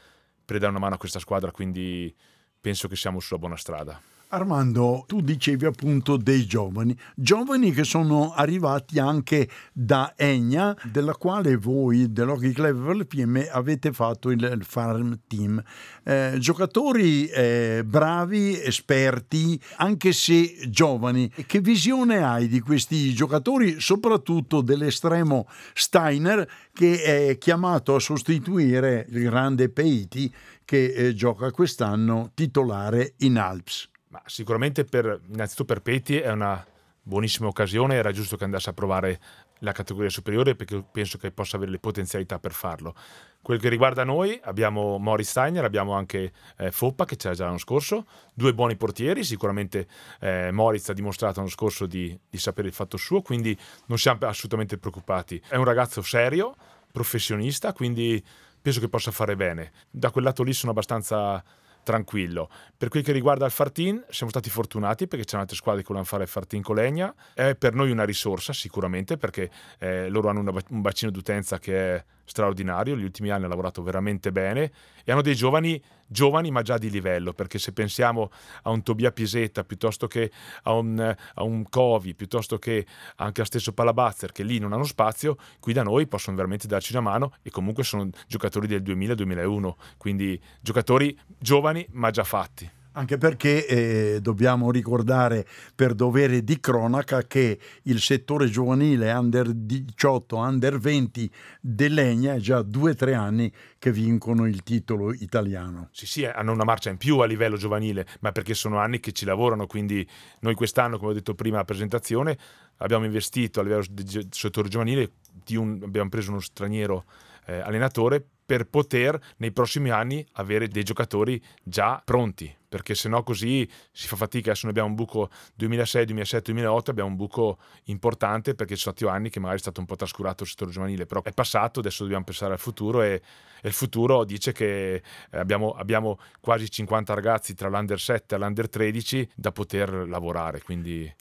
per 0.51 0.59
dare 0.59 0.73
una 0.73 0.81
mano 0.81 0.97
a 0.97 0.99
questa 0.99 1.21
squadra 1.21 1.53
quindi 1.53 2.13
penso 2.61 2.89
che 2.89 2.97
siamo 2.97 3.21
sulla 3.21 3.39
buona 3.39 3.57
strada 3.57 4.01
Armando, 4.33 5.03
tu 5.09 5.21
dicevi 5.21 5.65
appunto 5.65 6.17
dei 6.17 6.47
giovani, 6.47 6.97
giovani 7.17 7.73
che 7.73 7.83
sono 7.83 8.33
arrivati 8.33 9.01
anche 9.01 9.49
da 9.73 10.13
Egna, 10.17 10.77
della 10.85 11.15
quale 11.15 11.57
voi 11.57 12.13
dell'Hockey 12.13 12.53
Club 12.53 13.07
PM 13.07 13.45
avete 13.51 13.93
fatto 13.93 14.31
il 14.31 14.61
farm 14.65 15.19
team. 15.27 15.61
Eh, 16.05 16.37
giocatori 16.39 17.27
eh, 17.27 17.83
bravi, 17.85 18.61
esperti, 18.63 19.61
anche 19.79 20.13
se 20.13 20.61
giovani. 20.69 21.29
Che 21.29 21.61
visione 21.61 22.23
hai 22.23 22.47
di 22.47 22.61
questi 22.61 23.13
giocatori, 23.13 23.81
soprattutto 23.81 24.61
dell'estremo 24.61 25.49
Steiner, 25.75 26.49
che 26.73 27.03
è 27.31 27.39
chiamato 27.39 27.97
a 27.97 28.01
sostituire 28.01 29.07
il 29.11 29.25
grande 29.25 29.71
Peiti 29.71 30.33
che 30.65 30.93
eh, 30.93 31.15
gioca 31.15 31.51
quest'anno 31.51 32.31
titolare 32.33 33.15
in 33.19 33.37
Alps? 33.37 33.90
Ma 34.11 34.21
sicuramente 34.27 34.85
per, 34.85 35.21
innanzitutto 35.29 35.65
per 35.65 35.83
Peti 35.83 36.19
è 36.19 36.31
una 36.31 36.65
buonissima 37.03 37.49
occasione, 37.49 37.95
era 37.95 38.13
giusto 38.13 38.37
che 38.37 38.45
andasse 38.45 38.71
a 38.71 38.73
provare 38.73 39.21
la 39.61 39.73
categoria 39.73 40.11
superiore 40.11 40.55
perché 40.55 40.83
penso 40.91 41.17
che 41.17 41.31
possa 41.31 41.57
avere 41.57 41.71
le 41.71 41.79
potenzialità 41.79 42.39
per 42.39 42.53
farlo. 42.53 42.95
Quel 43.41 43.61
che 43.61 43.69
riguarda 43.69 44.05
noi 44.05 44.39
abbiamo 44.43 44.99
Moritz 44.99 45.31
Steiner, 45.31 45.65
abbiamo 45.65 45.93
anche 45.93 46.33
eh, 46.57 46.71
Foppa 46.73 47.05
che 47.05 47.17
c'era 47.17 47.35
già 47.35 47.45
l'anno 47.45 47.59
scorso, 47.59 48.07
due 48.35 48.53
buoni 48.53 48.77
portieri, 48.77 49.23
sicuramente 49.23 49.87
eh, 50.21 50.51
Moritz 50.51 50.89
ha 50.89 50.93
dimostrato 50.93 51.39
l'anno 51.39 51.51
scorso 51.51 51.87
di, 51.87 52.19
di 52.29 52.39
sapere 52.39 52.69
il 52.69 52.75
fatto 52.75 52.97
suo, 52.97 53.23
quindi 53.23 53.57
non 53.87 53.99
siamo 53.99 54.27
assolutamente 54.27 54.77
preoccupati. 54.77 55.41
È 55.47 55.57
un 55.57 55.65
ragazzo 55.65 56.03
serio, 56.03 56.57
professionista, 56.91 57.73
quindi 57.73 58.23
penso 58.61 58.81
che 58.81 58.89
possa 58.89 59.11
fare 59.11 59.37
bene. 59.37 59.73
Da 59.91 60.11
quel 60.11 60.25
lato 60.25 60.43
lì 60.43 60.53
sono 60.53 60.73
abbastanza 60.73 61.43
tranquillo. 61.91 62.49
Per 62.77 62.89
quel 62.89 63.03
che 63.03 63.11
riguarda 63.11 63.45
il 63.45 63.51
Fartin, 63.51 64.05
siamo 64.11 64.31
stati 64.31 64.49
fortunati 64.49 65.09
perché 65.09 65.25
c'erano 65.25 65.43
altre 65.43 65.57
squadre 65.57 65.81
che 65.81 65.89
volevano 65.89 66.09
fare 66.09 66.23
il 66.23 66.29
Fartin 66.29 66.63
con 66.63 66.77
Legna. 66.77 67.13
È 67.35 67.57
per 67.57 67.75
noi 67.75 67.91
una 67.91 68.05
risorsa 68.05 68.53
sicuramente 68.53 69.17
perché 69.17 69.51
eh, 69.79 70.09
loro 70.09 70.29
hanno 70.29 70.39
una, 70.39 70.53
un 70.69 70.81
bacino 70.81 71.11
d'utenza 71.11 71.59
che 71.59 71.97
è 71.97 72.05
straordinario, 72.31 72.97
gli 72.97 73.03
ultimi 73.03 73.29
anni 73.29 73.41
hanno 73.41 73.51
lavorato 73.51 73.83
veramente 73.83 74.31
bene 74.33 74.73
e 75.05 75.13
hanno 75.13 75.21
dei 75.21 75.35
giovani, 75.35 75.83
giovani 76.07 76.51
ma 76.51 76.63
già 76.63 76.79
di 76.79 76.89
livello, 76.89 77.33
perché 77.33 77.59
se 77.59 77.73
pensiamo 77.73 78.31
a 78.63 78.71
un 78.71 78.83
Tobia 78.83 79.11
Pisetta 79.11 79.65
piuttosto 79.65 80.07
che 80.07 80.31
a 80.63 80.73
un, 80.73 80.99
a 81.35 81.43
un 81.43 81.69
Covi, 81.69 82.15
piuttosto 82.15 82.59
che 82.59 82.87
anche 83.17 83.41
a 83.43 83.45
stesso 83.45 83.73
Palabazzer, 83.73 84.33
che 84.33 84.45
lì 84.45 84.59
non 84.59 84.73
hanno 84.73 84.85
spazio, 84.85 85.37
qui 85.59 85.73
da 85.73 85.83
noi 85.83 86.07
possono 86.07 86.37
veramente 86.37 86.67
darci 86.67 86.93
una 86.93 87.03
mano 87.03 87.35
e 87.43 87.51
comunque 87.51 87.83
sono 87.83 88.09
giocatori 88.27 88.67
del 88.67 88.83
2000-2001, 88.83 89.73
quindi 89.97 90.41
giocatori 90.61 91.19
giovani 91.39 91.85
ma 91.91 92.11
già 92.11 92.25
fatti. 92.25 92.79
Anche 92.93 93.19
perché 93.19 93.67
eh, 93.67 94.21
dobbiamo 94.21 94.73
ricordare 94.73 95.47
per 95.77 95.95
dovere 95.95 96.43
di 96.43 96.59
cronaca 96.59 97.23
che 97.23 97.59
il 97.85 98.01
settore 98.01 98.49
giovanile 98.49 99.13
under 99.13 99.53
18, 99.53 100.37
under 100.37 100.79
20 100.79 101.31
dell'Egna 101.61 102.35
è 102.35 102.39
già 102.39 102.63
due 102.63 102.91
o 102.91 102.95
tre 102.97 103.15
anni 103.15 103.53
che 103.79 103.93
vincono 103.93 104.45
il 104.47 104.65
titolo 104.65 105.13
italiano. 105.13 105.89
Sì, 105.93 106.07
sì, 106.07 106.25
hanno 106.25 106.51
una 106.51 106.65
marcia 106.65 106.91
in 106.91 106.97
più 106.97 107.19
a 107.19 107.27
livello 107.27 107.57
giovanile, 107.57 108.07
ma 108.21 108.33
perché 108.33 108.55
sono 108.55 108.79
anni 108.79 108.99
che 108.99 109.13
ci 109.13 109.25
lavorano, 109.25 109.67
quindi 109.67 110.07
noi 110.41 110.55
quest'anno, 110.55 110.99
come 110.99 111.13
ho 111.13 111.15
detto 111.15 111.37
prima 111.37 111.57
alla 111.57 111.65
presentazione, 111.65 112.37
abbiamo 112.79 113.05
investito 113.05 113.61
a 113.61 113.63
livello 113.63 113.85
del 113.89 114.27
settore 114.31 114.69
giovanile, 114.69 115.13
un, 115.51 115.81
abbiamo 115.85 116.09
preso 116.09 116.31
uno 116.31 116.41
straniero 116.41 117.05
eh, 117.47 117.61
allenatore 117.61 118.25
per 118.45 118.67
poter 118.67 119.19
nei 119.37 119.53
prossimi 119.53 119.91
anni 119.91 120.27
avere 120.33 120.67
dei 120.67 120.83
giocatori 120.83 121.41
già 121.63 122.03
pronti, 122.05 122.53
perché 122.71 122.95
se 122.95 123.09
no 123.09 123.25
così 123.25 123.69
si 123.91 124.07
fa 124.07 124.15
fatica. 124.15 124.51
Adesso 124.51 124.67
noi 124.67 124.71
abbiamo 124.71 124.89
un 124.89 124.95
buco 124.95 125.29
2006, 125.57 126.05
2007, 126.07 126.53
2008, 126.53 126.91
abbiamo 126.93 127.11
un 127.11 127.17
buco 127.17 127.59
importante 127.87 128.55
perché 128.55 128.77
ci 128.77 128.83
sono 128.83 128.95
stati 128.97 129.13
anni 129.13 129.29
che 129.29 129.41
magari 129.41 129.59
è 129.59 129.61
stato 129.61 129.81
un 129.81 129.87
po' 129.87 129.97
trascurato 129.97 130.45
il 130.45 130.49
settore 130.49 130.71
giovanile, 130.71 131.05
però 131.05 131.21
è 131.21 131.33
passato, 131.33 131.81
adesso 131.81 132.05
dobbiamo 132.05 132.25
pensare 132.25 132.53
al 132.53 132.61
futuro 132.61 133.03
e, 133.03 133.21
e 133.61 133.69
il 133.69 133.75
futuro 133.75 134.25
dice 134.25 134.53
che 134.53 134.95
eh, 134.95 135.03
abbiamo, 135.37 135.73
abbiamo 135.73 136.21
quasi 136.41 136.71
50 136.71 137.13
ragazzi 137.13 137.55
tra 137.55 137.69
l'under 137.69 137.99
7 137.99 138.37
e 138.37 138.39
l'under 138.39 138.69
13 138.69 139.31
da 139.35 139.51
poter 139.51 140.09
lavorare, 140.09 140.63
quindi 140.63 141.13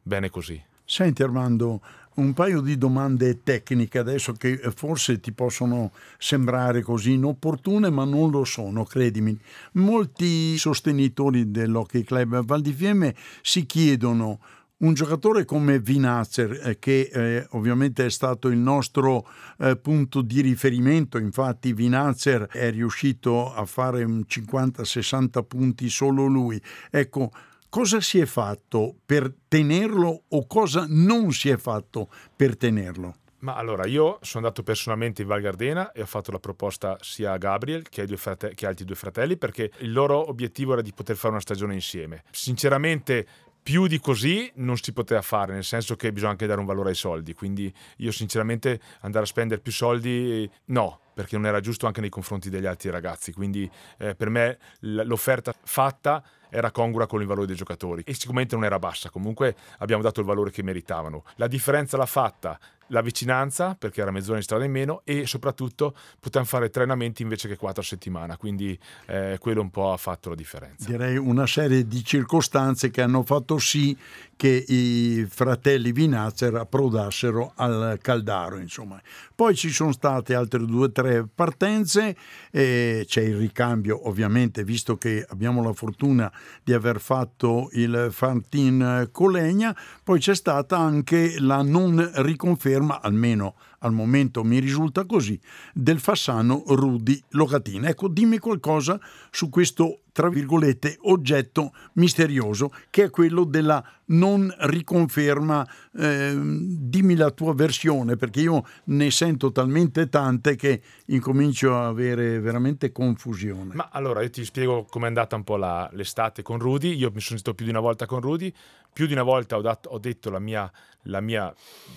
bene 0.00 0.30
così. 0.30 0.62
Senti 0.84 1.22
Armando, 1.22 1.82
un 2.18 2.32
paio 2.32 2.60
di 2.60 2.76
domande 2.76 3.42
tecniche 3.42 3.98
adesso 3.98 4.32
che 4.32 4.60
eh, 4.62 4.70
forse 4.70 5.20
ti 5.20 5.32
possono 5.32 5.92
sembrare 6.18 6.82
così 6.82 7.12
inopportune, 7.12 7.90
ma 7.90 8.04
non 8.04 8.30
lo 8.30 8.44
sono, 8.44 8.84
credimi. 8.84 9.38
Molti 9.72 10.58
sostenitori 10.58 11.50
dell'Hockey 11.50 12.02
Club 12.02 12.44
Val 12.44 12.60
di 12.60 12.72
Fiemme 12.72 13.14
si 13.40 13.66
chiedono 13.66 14.40
un 14.78 14.94
giocatore 14.94 15.44
come 15.44 15.80
Vinazzer, 15.80 16.60
eh, 16.62 16.78
che 16.78 17.10
eh, 17.12 17.46
ovviamente 17.50 18.06
è 18.06 18.10
stato 18.10 18.48
il 18.48 18.58
nostro 18.58 19.26
eh, 19.58 19.76
punto 19.76 20.22
di 20.22 20.40
riferimento, 20.40 21.18
infatti 21.18 21.72
Vinazzer 21.72 22.46
è 22.46 22.70
riuscito 22.70 23.52
a 23.52 23.64
fare 23.64 24.04
50-60 24.04 25.44
punti 25.46 25.88
solo 25.88 26.26
lui. 26.26 26.60
Ecco, 26.90 27.32
cosa 27.68 28.00
si 28.00 28.18
è 28.18 28.26
fatto 28.26 28.96
per 29.04 29.32
tenerlo 29.48 30.22
o 30.28 30.46
cosa 30.46 30.86
non 30.88 31.32
si 31.32 31.48
è 31.48 31.56
fatto 31.56 32.08
per 32.34 32.56
tenerlo? 32.56 33.14
Ma 33.40 33.54
allora, 33.54 33.86
io 33.86 34.18
sono 34.22 34.44
andato 34.44 34.64
personalmente 34.64 35.22
in 35.22 35.28
Val 35.28 35.40
Gardena 35.40 35.92
e 35.92 36.02
ho 36.02 36.06
fatto 36.06 36.32
la 36.32 36.40
proposta 36.40 36.96
sia 37.00 37.32
a 37.32 37.36
Gabriel 37.36 37.88
che, 37.88 38.00
ai 38.00 38.16
frate- 38.16 38.52
che 38.54 38.66
altri 38.66 38.84
due 38.84 38.96
fratelli 38.96 39.36
perché 39.36 39.70
il 39.78 39.92
loro 39.92 40.28
obiettivo 40.28 40.72
era 40.72 40.82
di 40.82 40.92
poter 40.92 41.14
fare 41.14 41.34
una 41.34 41.40
stagione 41.40 41.74
insieme. 41.74 42.24
Sinceramente, 42.32 43.26
più 43.62 43.86
di 43.86 44.00
così 44.00 44.50
non 44.56 44.76
si 44.76 44.92
poteva 44.92 45.22
fare, 45.22 45.52
nel 45.52 45.62
senso 45.62 45.94
che 45.94 46.10
bisogna 46.10 46.32
anche 46.32 46.46
dare 46.46 46.58
un 46.58 46.66
valore 46.66 46.88
ai 46.88 46.94
soldi. 46.96 47.32
Quindi 47.34 47.72
io 47.98 48.10
sinceramente 48.10 48.80
andare 49.02 49.24
a 49.24 49.28
spendere 49.28 49.60
più 49.60 49.70
soldi 49.70 50.50
no, 50.66 51.00
perché 51.14 51.36
non 51.36 51.46
era 51.46 51.60
giusto 51.60 51.86
anche 51.86 52.00
nei 52.00 52.10
confronti 52.10 52.50
degli 52.50 52.66
altri 52.66 52.90
ragazzi. 52.90 53.32
Quindi 53.32 53.70
eh, 53.98 54.16
per 54.16 54.30
me 54.30 54.58
l'offerta 54.80 55.54
fatta 55.62 56.24
era 56.50 56.70
congrua 56.70 57.06
con 57.06 57.20
il 57.20 57.26
valore 57.26 57.46
dei 57.46 57.56
giocatori 57.56 58.02
e 58.04 58.14
sicuramente 58.14 58.54
non 58.54 58.64
era 58.64 58.78
bassa, 58.78 59.10
comunque 59.10 59.54
abbiamo 59.78 60.02
dato 60.02 60.20
il 60.20 60.26
valore 60.26 60.50
che 60.50 60.62
meritavano. 60.62 61.24
La 61.36 61.46
differenza 61.46 61.96
l'ha 61.96 62.06
fatta 62.06 62.58
la 62.88 63.00
vicinanza, 63.02 63.74
perché 63.78 64.00
era 64.00 64.10
mezz'ora 64.10 64.38
di 64.38 64.42
strada 64.42 64.64
in 64.64 64.72
meno, 64.72 65.02
e 65.04 65.26
soprattutto 65.26 65.94
potevamo 66.20 66.48
fare 66.48 66.70
tre 66.70 66.82
allenamenti 66.82 67.22
invece 67.22 67.48
che 67.48 67.56
quattro 67.56 67.82
a 67.82 67.84
settimana, 67.84 68.36
quindi 68.36 68.78
eh, 69.06 69.36
quello 69.40 69.60
un 69.60 69.70
po' 69.70 69.92
ha 69.92 69.96
fatto 69.96 70.28
la 70.30 70.34
differenza. 70.34 70.88
Direi 70.88 71.16
una 71.16 71.46
serie 71.46 71.86
di 71.86 72.04
circostanze 72.04 72.90
che 72.90 73.02
hanno 73.02 73.22
fatto 73.22 73.58
sì 73.58 73.96
che 74.36 74.64
i 74.68 75.26
fratelli 75.28 75.90
Vinazzer 75.90 76.54
approdassero 76.54 77.52
al 77.56 77.98
Caldaro, 78.00 78.58
insomma. 78.58 79.00
Poi 79.34 79.56
ci 79.56 79.70
sono 79.70 79.90
state 79.90 80.34
altre 80.34 80.64
due 80.64 80.86
o 80.86 80.92
tre 80.92 81.26
partenze, 81.26 82.16
c'è 82.50 83.20
il 83.20 83.36
ricambio 83.36 84.08
ovviamente, 84.08 84.62
visto 84.62 84.96
che 84.96 85.26
abbiamo 85.28 85.62
la 85.62 85.72
fortuna 85.72 86.32
di 86.62 86.72
aver 86.72 87.00
fatto 87.00 87.68
il 87.72 88.08
Fantin 88.12 89.08
Colegna, 89.10 89.76
poi 90.04 90.20
c'è 90.20 90.36
stata 90.36 90.78
anche 90.78 91.40
la 91.40 91.62
non 91.62 92.08
riconferma, 92.14 92.76
almeno 93.02 93.54
al 93.80 93.92
momento 93.92 94.42
mi 94.44 94.58
risulta 94.58 95.04
così, 95.04 95.38
del 95.72 96.00
Fassano 96.00 96.62
Rudi 96.66 97.22
Locatina. 97.30 97.88
Ecco, 97.88 98.08
dimmi 98.08 98.38
qualcosa 98.38 98.98
su 99.30 99.48
questo, 99.48 100.00
tra 100.12 100.28
virgolette, 100.28 100.98
oggetto 101.02 101.72
misterioso 101.94 102.72
che 102.90 103.04
è 103.04 103.10
quello 103.10 103.44
della 103.44 103.84
non 104.06 104.52
riconferma. 104.58 105.66
Eh, 105.96 106.36
dimmi 106.36 107.14
la 107.14 107.30
tua 107.30 107.54
versione, 107.54 108.16
perché 108.16 108.40
io 108.40 108.64
ne 108.84 109.10
sento 109.10 109.52
talmente 109.52 110.08
tante 110.08 110.56
che 110.56 110.82
incomincio 111.06 111.74
a 111.74 111.86
avere 111.86 112.40
veramente 112.40 112.90
confusione. 112.90 113.74
Ma 113.74 113.88
allora 113.92 114.22
io 114.22 114.30
ti 114.30 114.44
spiego 114.44 114.86
com'è 114.88 115.06
andata 115.06 115.36
un 115.36 115.44
po' 115.44 115.56
la, 115.56 115.88
l'estate 115.92 116.42
con 116.42 116.58
Rudy. 116.58 116.96
Io 116.96 117.10
mi 117.12 117.20
sono 117.20 117.38
sentito 117.38 117.54
più 117.54 117.64
di 117.64 117.70
una 117.70 117.80
volta 117.80 118.06
con 118.06 118.20
Rudy, 118.20 118.52
più 118.92 119.06
di 119.06 119.12
una 119.12 119.22
volta 119.22 119.56
ho, 119.56 119.60
dato, 119.60 119.90
ho 119.90 119.98
detto 119.98 120.30
la 120.30 120.40
mia, 120.40 120.70
la 121.02 121.20
mia 121.20 121.54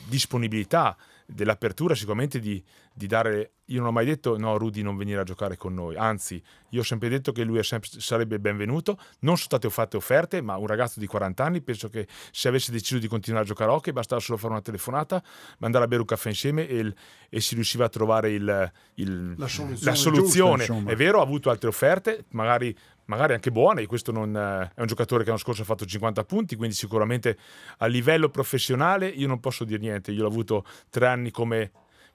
disponibilità 0.07 0.95
dell'apertura 1.25 1.95
sicuramente 1.95 2.39
di, 2.39 2.63
di, 2.93 3.07
dare 3.07 3.51
io 3.65 3.79
non 3.79 3.87
ho 3.87 3.91
mai 3.91 4.05
detto 4.05 4.37
no 4.37 4.57
Rudy 4.57 4.81
non 4.81 4.97
venire 4.97 5.19
a 5.19 5.23
giocare 5.23 5.55
con 5.57 5.73
noi. 5.73 5.95
Anzi 5.95 6.41
io 6.69 6.81
ho 6.81 6.83
sempre 6.83 7.09
detto 7.09 7.31
che 7.31 7.43
lui 7.43 7.61
sempre, 7.63 7.89
sarebbe 7.99 8.39
benvenuto. 8.39 8.97
Non 9.19 9.35
sono 9.35 9.37
state 9.37 9.69
fatte 9.69 9.97
offerte 9.97 10.41
ma 10.41 10.57
un 10.57 10.67
ragazzo 10.67 10.99
di 10.99 11.07
40 11.07 11.43
anni 11.43 11.61
penso 11.61 11.89
che 11.89 12.07
se 12.31 12.47
avesse 12.47 12.71
deciso 12.71 12.99
di 12.99 13.07
continuare 13.07 13.45
a 13.45 13.47
giocare 13.47 13.71
a 13.71 13.75
hockey 13.75 13.93
bastava 13.93 14.21
solo 14.21 14.37
fare 14.37 14.53
una 14.53 14.61
telefonata 14.61 15.23
mandare 15.59 15.85
a 15.85 15.87
bere 15.87 16.01
un 16.01 16.07
caffè 16.07 16.29
insieme 16.29 16.67
e, 16.67 16.75
il, 16.75 16.95
e 17.29 17.39
si 17.39 17.55
riusciva 17.55 17.85
a 17.85 17.89
trovare 17.89 18.31
il, 18.31 18.71
il, 18.95 19.35
la 19.37 19.47
soluzione, 19.47 19.91
la 19.91 19.95
soluzione. 19.95 20.65
Giusta, 20.65 20.91
è 20.91 20.95
vero 20.95 21.19
ha 21.19 21.23
avuto 21.23 21.49
altre 21.49 21.69
offerte 21.69 22.25
magari 22.29 22.75
magari 23.05 23.33
anche 23.33 23.51
buone, 23.51 23.85
questo 23.85 24.11
non, 24.11 24.35
eh, 24.35 24.71
è 24.73 24.79
un 24.79 24.87
giocatore 24.87 25.23
che 25.23 25.29
l'anno 25.29 25.41
scorso 25.41 25.61
ha 25.61 25.65
fatto 25.65 25.85
50 25.85 26.23
punti, 26.23 26.55
quindi 26.55 26.75
sicuramente 26.75 27.37
a 27.77 27.85
livello 27.87 28.29
professionale 28.29 29.07
io 29.07 29.27
non 29.27 29.39
posso 29.39 29.63
dire 29.63 29.79
niente, 29.79 30.11
io 30.11 30.21
l'ho 30.21 30.27
avuto 30.27 30.65
tre 30.89 31.07
anni 31.07 31.31
come, 31.31 31.71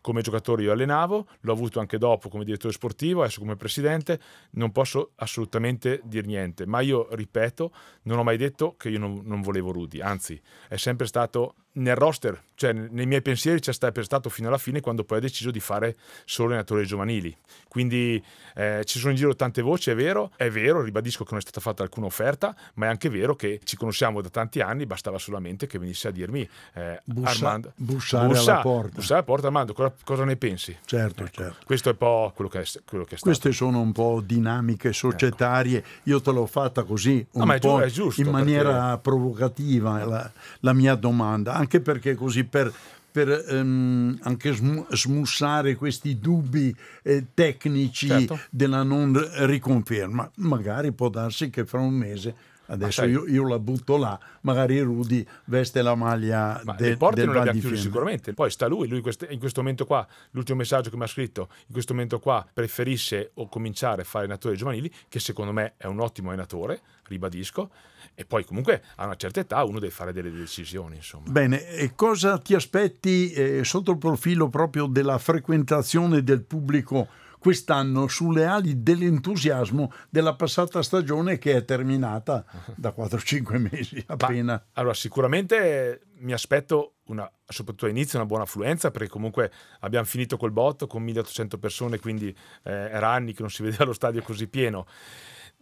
come 0.07 0.23
giocatore 0.23 0.63
io 0.63 0.71
allenavo, 0.71 1.27
l'ho 1.41 1.53
avuto 1.53 1.81
anche 1.81 1.99
dopo 1.99 2.29
come 2.29 2.45
direttore 2.45 2.73
sportivo, 2.73 3.23
adesso 3.23 3.41
come 3.41 3.57
presidente, 3.57 4.21
non 4.51 4.71
posso 4.71 5.11
assolutamente 5.17 6.01
dire 6.05 6.29
niente, 6.29 6.65
ma 6.65 6.79
io 6.79 7.09
ripeto, 7.11 7.73
non 8.03 8.21
ho 8.21 8.23
mai 8.23 8.37
detto 8.37 8.77
che 8.77 8.89
io 8.89 9.01
non, 9.01 9.23
non 9.25 9.41
volevo 9.41 9.73
Rudy, 9.73 10.01
anzi 10.01 10.41
è 10.69 10.77
sempre 10.77 11.09
stato 11.09 11.57
nel 11.77 11.97
roster, 11.97 12.41
cioè 12.55 12.73
nei 12.73 13.07
miei 13.07 13.23
pensieri 13.23 13.61
c'è 13.61 13.73
sempre 13.73 14.03
stato 14.03 14.31
fino 14.31 14.49
alla 14.49 14.59
fine 14.59 14.81
quando 14.81 15.05
poi 15.05 15.19
ha 15.19 15.21
deciso 15.21 15.51
di 15.51 15.61
fare 15.61 15.95
solo 16.25 16.49
allenatori 16.49 16.87
giovanili. 16.87 17.37
Quindi 17.69 18.23
eh, 18.55 18.83
ci 18.85 18.99
sono 18.99 19.11
in 19.11 19.17
giro 19.17 19.35
tante 19.35 19.61
voci, 19.61 19.91
è 19.91 19.95
vero, 19.95 20.33
è 20.37 20.49
vero, 20.51 20.81
ribadisco 20.81 21.25
che 21.25 21.31
non 21.31 21.41
è 21.41 21.43
stata 21.43 21.61
fatta 21.61 21.83
alcuna 21.83 22.07
offerta, 22.07 22.57
ma 22.75 22.87
è 22.87 22.89
anche 22.89 23.11
vero 23.11 23.37
che 23.37 23.61
ci 23.65 23.77
conosciamo 23.77 24.23
da 24.23 24.31
tanti 24.31 24.61
anni, 24.61 24.87
bastava 24.87 25.19
solamente 25.19 25.67
che 25.67 25.79
venisse 25.79 26.09
a 26.09 26.11
dirmi 26.11 26.49
eh, 26.75 27.01
Bussa, 27.05 27.31
Armando, 27.31 27.73
bussare 27.77 28.27
bussa, 28.29 28.53
alla 28.53 28.63
porta. 28.63 28.95
Bussare 28.95 29.15
alla 29.15 29.25
porta, 29.25 29.47
Armando, 29.47 29.73
cosa, 29.75 29.95
cosa 30.05 30.25
ne 30.25 30.37
pensi? 30.37 30.77
Certo, 30.85 31.25
ecco, 31.25 31.43
certo. 31.43 31.65
Questo 31.65 31.89
è 31.89 31.93
un 31.93 31.99
po' 31.99 32.33
quello 32.35 32.51
che 32.51 32.61
è, 32.61 32.65
quello 32.85 33.05
che 33.05 33.15
è 33.15 33.19
stato. 33.19 33.31
Queste 33.31 33.53
sono 33.53 33.81
un 33.81 33.93
po' 33.93 34.23
dinamiche 34.25 34.93
societarie, 34.93 35.79
ecco. 35.79 35.89
io 36.05 36.21
te 36.21 36.33
l'ho 36.33 36.47
fatta 36.47 36.83
così, 36.85 37.27
un 37.33 37.47
no, 37.47 37.59
po' 37.59 37.87
giusto, 37.87 38.21
in 38.21 38.31
maniera 38.31 38.73
perché... 38.73 39.01
provocativa 39.03 40.05
la, 40.05 40.31
la 40.61 40.73
mia 40.73 40.95
domanda, 40.95 41.55
anche 41.55 41.81
perché 41.81 42.15
così 42.15 42.45
per, 42.45 42.73
per 43.11 43.45
um, 43.49 44.19
anche 44.23 44.53
smussare 44.53 45.75
questi 45.75 46.19
dubbi 46.19 46.75
eh, 47.03 47.27
tecnici 47.33 48.09
certo. 48.09 48.39
della 48.51 48.83
non 48.83 49.19
riconferma. 49.47 50.31
Magari 50.37 50.93
può 50.93 51.09
darsi 51.09 51.51
che 51.51 51.65
fra 51.65 51.81
un 51.81 51.95
mese 51.95 52.35
Adesso 52.67 53.05
io, 53.05 53.27
io, 53.27 53.47
la 53.47 53.59
butto 53.59 53.97
là, 53.97 54.19
magari 54.43 54.81
Rudy 54.81 55.25
veste 55.45 55.83
la 55.83 55.95
maglia 55.95 56.61
Ma 56.65 56.75
de, 56.75 56.97
porte 56.97 57.17
del 57.17 57.27
non 57.27 57.35
le 57.35 57.41
abbiamo 57.41 57.61
chiuse 57.61 57.77
sicuramente. 57.77 58.33
Poi 58.33 58.51
sta 58.51 58.67
lui, 58.67 58.89
lui 58.89 59.03
in 59.31 59.39
questo 59.39 59.61
momento 59.61 59.87
qua, 59.87 60.07
l'ultimo 60.31 60.59
messaggio 60.59 60.91
che 60.91 60.97
mi 60.97 61.05
ha 61.05 61.07
scritto, 61.07 61.49
in 61.67 61.73
questo 61.73 61.93
momento 61.93 62.19
qua 62.19 62.47
preferisce 62.53 63.31
o 63.35 63.49
cominciare 63.49 64.03
a 64.03 64.05
fare 64.05 64.25
allenatori 64.25 64.57
giovanili, 64.57 64.93
che 65.09 65.21
secondo 65.21 65.53
me 65.53 65.75
è 65.77 65.87
un 65.87 66.01
ottimo 66.01 66.29
allenatore, 66.29 66.81
ribadisco, 67.05 67.71
e 68.15 68.25
poi 68.25 68.45
comunque 68.45 68.83
a 68.97 69.05
una 69.05 69.17
certa 69.17 69.41
età 69.41 69.63
uno 69.65 69.79
deve 69.79 69.93
fare 69.93 70.13
delle 70.13 70.31
decisioni. 70.31 70.97
Insomma. 70.97 71.29
Bene, 71.29 71.69
e 71.69 71.95
cosa 71.95 72.39
ti 72.39 72.55
aspetti 72.55 73.31
eh, 73.33 73.65
sotto 73.65 73.91
il 73.91 73.99
profilo 73.99 74.49
proprio 74.49 74.87
della 74.87 75.19
frequentazione 75.19 76.23
del 76.23 76.43
pubblico? 76.43 77.25
Quest'anno 77.47 78.09
sulle 78.09 78.45
ali 78.45 78.83
dell'entusiasmo 78.83 79.93
della 80.11 80.35
passata 80.35 80.83
stagione 80.83 81.39
che 81.39 81.55
è 81.55 81.65
terminata 81.65 82.45
da 82.75 82.93
4-5 82.93 83.59
mesi 83.71 84.03
appena. 84.09 84.55
Ma, 84.55 84.63
allora, 84.73 84.95
sicuramente 84.95 86.09
mi 86.17 86.33
aspetto 86.33 86.95
una, 87.05 87.31
soprattutto 87.47 87.85
all'inizio 87.85 88.19
una 88.19 88.27
buona 88.27 88.43
affluenza 88.43 88.91
perché 88.91 89.07
comunque 89.07 89.53
abbiamo 89.81 90.07
finito 90.07 90.37
col 90.37 90.51
botto 90.51 90.89
con 90.89 91.05
1800 91.05 91.57
persone, 91.59 92.01
quindi 92.01 92.37
eh, 92.65 92.73
era 92.73 93.11
anni 93.11 93.33
che 93.33 93.43
non 93.43 93.51
si 93.51 93.63
vedeva 93.63 93.85
lo 93.85 93.93
stadio 93.93 94.23
così 94.23 94.49
pieno. 94.49 94.85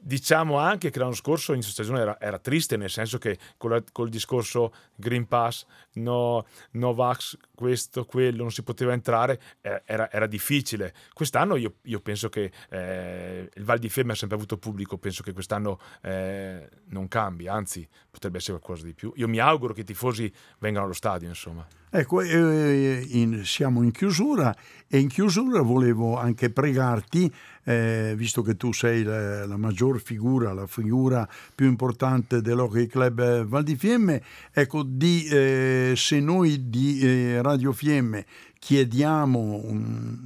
Diciamo 0.06 0.58
anche 0.58 0.90
che 0.90 0.98
l'anno 0.98 1.14
scorso 1.14 1.54
inizio 1.54 1.72
stagione 1.72 2.00
era, 2.00 2.20
era 2.20 2.38
triste, 2.38 2.76
nel 2.76 2.90
senso 2.90 3.16
che 3.16 3.38
col, 3.56 3.82
col 3.90 4.10
discorso 4.10 4.74
Green 4.94 5.26
Pass, 5.26 5.64
no, 5.94 6.44
no 6.72 6.92
vax, 6.92 7.38
questo, 7.54 8.04
quello, 8.04 8.42
non 8.42 8.52
si 8.52 8.62
poteva 8.62 8.92
entrare, 8.92 9.40
era, 9.62 10.10
era 10.10 10.26
difficile. 10.26 10.92
Quest'anno 11.14 11.56
io, 11.56 11.76
io 11.84 12.00
penso 12.00 12.28
che 12.28 12.52
eh, 12.68 13.48
il 13.54 13.64
Val 13.64 13.78
di 13.78 13.88
Fiemme 13.88 14.12
ha 14.12 14.14
sempre 14.14 14.36
avuto 14.36 14.58
pubblico, 14.58 14.98
penso 14.98 15.22
che 15.22 15.32
quest'anno 15.32 15.80
eh, 16.02 16.68
non 16.88 17.08
cambi, 17.08 17.48
anzi 17.48 17.88
potrebbe 18.10 18.36
essere 18.36 18.58
qualcosa 18.58 18.84
di 18.84 18.92
più. 18.92 19.10
Io 19.16 19.26
mi 19.26 19.38
auguro 19.38 19.72
che 19.72 19.80
i 19.80 19.84
tifosi 19.84 20.30
vengano 20.58 20.84
allo 20.84 20.92
stadio, 20.92 21.28
insomma. 21.28 21.66
Ecco, 21.96 22.22
eh, 22.22 23.07
in, 23.11 23.44
siamo 23.44 23.80
in 23.85 23.92
chiusura 23.92 24.52
e 24.88 24.98
in 24.98 25.07
chiusura 25.07 25.62
volevo 25.62 26.18
anche 26.18 26.50
pregarti, 26.50 27.33
eh, 27.62 28.14
visto 28.16 28.42
che 28.42 28.57
tu 28.57 28.72
sei 28.72 29.04
la, 29.04 29.46
la, 29.46 29.57
maggior 29.57 30.00
figura, 30.00 30.52
la 30.52 30.66
figura 30.66 31.24
più 31.54 31.66
importante 31.66 32.40
dell'Hockey 32.40 32.88
Club 32.88 33.44
Val 33.44 33.62
di 33.62 33.76
Fiemme, 33.76 34.20
ecco, 34.52 34.83
di, 34.83 35.28
eh, 35.28 35.92
se 35.94 36.18
noi 36.18 36.68
di 36.68 36.98
eh, 36.98 37.40
Radio 37.40 37.70
Fiemme 37.70 38.26
chiediamo 38.59 39.61
un, 39.62 40.18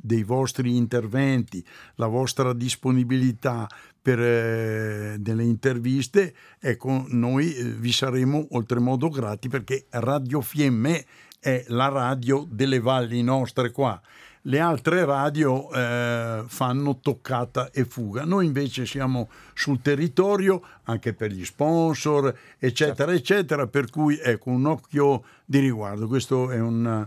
dei 0.00 0.22
vostri 0.22 0.76
interventi, 0.76 1.64
la 1.96 2.06
vostra 2.06 2.52
disponibilità 2.52 3.66
per 4.06 4.20
eh, 4.20 5.16
delle 5.18 5.42
interviste, 5.42 6.32
ecco, 6.60 7.06
noi 7.08 7.52
eh, 7.52 7.64
vi 7.64 7.90
saremo 7.90 8.46
oltremodo 8.52 9.08
grati 9.08 9.48
perché 9.48 9.86
Radio 9.90 10.40
Fiemme 10.42 11.04
è 11.40 11.64
la 11.68 11.88
radio 11.88 12.46
delle 12.48 12.78
valli 12.78 13.20
nostre 13.24 13.72
qua. 13.72 14.00
Le 14.42 14.60
altre 14.60 15.04
radio 15.04 15.72
eh, 15.72 16.44
fanno 16.46 17.00
toccata 17.00 17.72
e 17.72 17.84
fuga. 17.84 18.24
Noi 18.24 18.46
invece 18.46 18.86
siamo 18.86 19.28
sul 19.54 19.82
territorio 19.82 20.62
anche 20.84 21.12
per 21.12 21.32
gli 21.32 21.44
sponsor, 21.44 22.26
eccetera, 22.60 23.10
certo. 23.10 23.10
eccetera, 23.10 23.66
per 23.66 23.90
cui 23.90 24.16
ecco 24.22 24.50
un 24.50 24.66
occhio 24.66 25.24
di 25.44 25.58
riguardo. 25.58 26.06
Questo 26.06 26.52
è 26.52 26.60
una, 26.60 26.98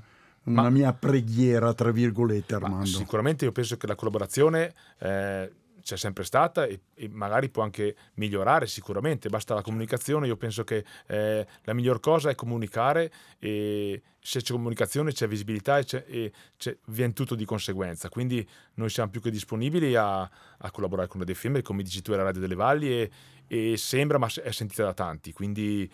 una 0.44 0.62
Ma, 0.64 0.70
mia 0.70 0.92
preghiera, 0.92 1.74
tra 1.74 1.92
virgolette, 1.92 2.56
Armando. 2.56 2.88
Sicuramente 2.88 3.46
io 3.46 3.54
penso 3.54 3.78
che 3.78 3.88
la 3.88 3.96
collaborazione 3.96 4.74
eh, 4.98 5.50
c'è 5.82 5.98
sempre 5.98 6.24
stata 6.24 6.66
e, 6.66 6.82
e, 6.94 7.10
magari 7.10 7.50
può 7.50 7.64
anche 7.64 7.96
migliorare 8.16 8.68
sicuramente, 8.68 9.30
basta 9.30 9.54
la 9.54 9.62
comunicazione, 9.62 10.28
io 10.28 10.38
penso 10.38 10.64
che 10.64 10.86
eh, 11.08 11.46
la 11.64 11.74
miglior 11.74 12.00
cosa 12.00 12.30
è 12.30 12.36
comunicare 12.36 13.12
e 13.40 14.02
se 14.20 14.42
c'è 14.42 14.54
comunicazione 14.54 15.12
c'è 15.12 15.28
visibilità 15.28 15.78
e, 15.78 15.84
c'è, 15.84 16.04
e 16.08 16.32
c'è, 16.58 16.78
viene 16.86 17.14
tutto 17.14 17.36
di 17.36 17.46
conseguenza, 17.46 18.10
quindi 18.10 18.48
noi 18.76 18.90
siamo 18.90 19.10
più 19.10 19.22
che 19.22 19.32
disponibili 19.32 19.96
a, 19.96 20.22
a 20.22 20.72
collaborare 20.72 21.08
con 21.08 21.20
la 21.20 21.26
DFM, 21.26 21.62
come 21.62 21.84
dici 21.84 22.02
tu 22.02 22.12
è 22.12 22.16
la 22.16 22.24
Radio 22.24 22.42
delle 22.42 22.56
Valli 22.56 22.92
e, 22.92 23.12
e 23.48 23.78
sembra 23.78 24.18
ma 24.18 24.28
è 24.44 24.52
sentita 24.52 24.84
da 24.84 24.94
tanti, 24.94 25.34
quindi 25.34 25.90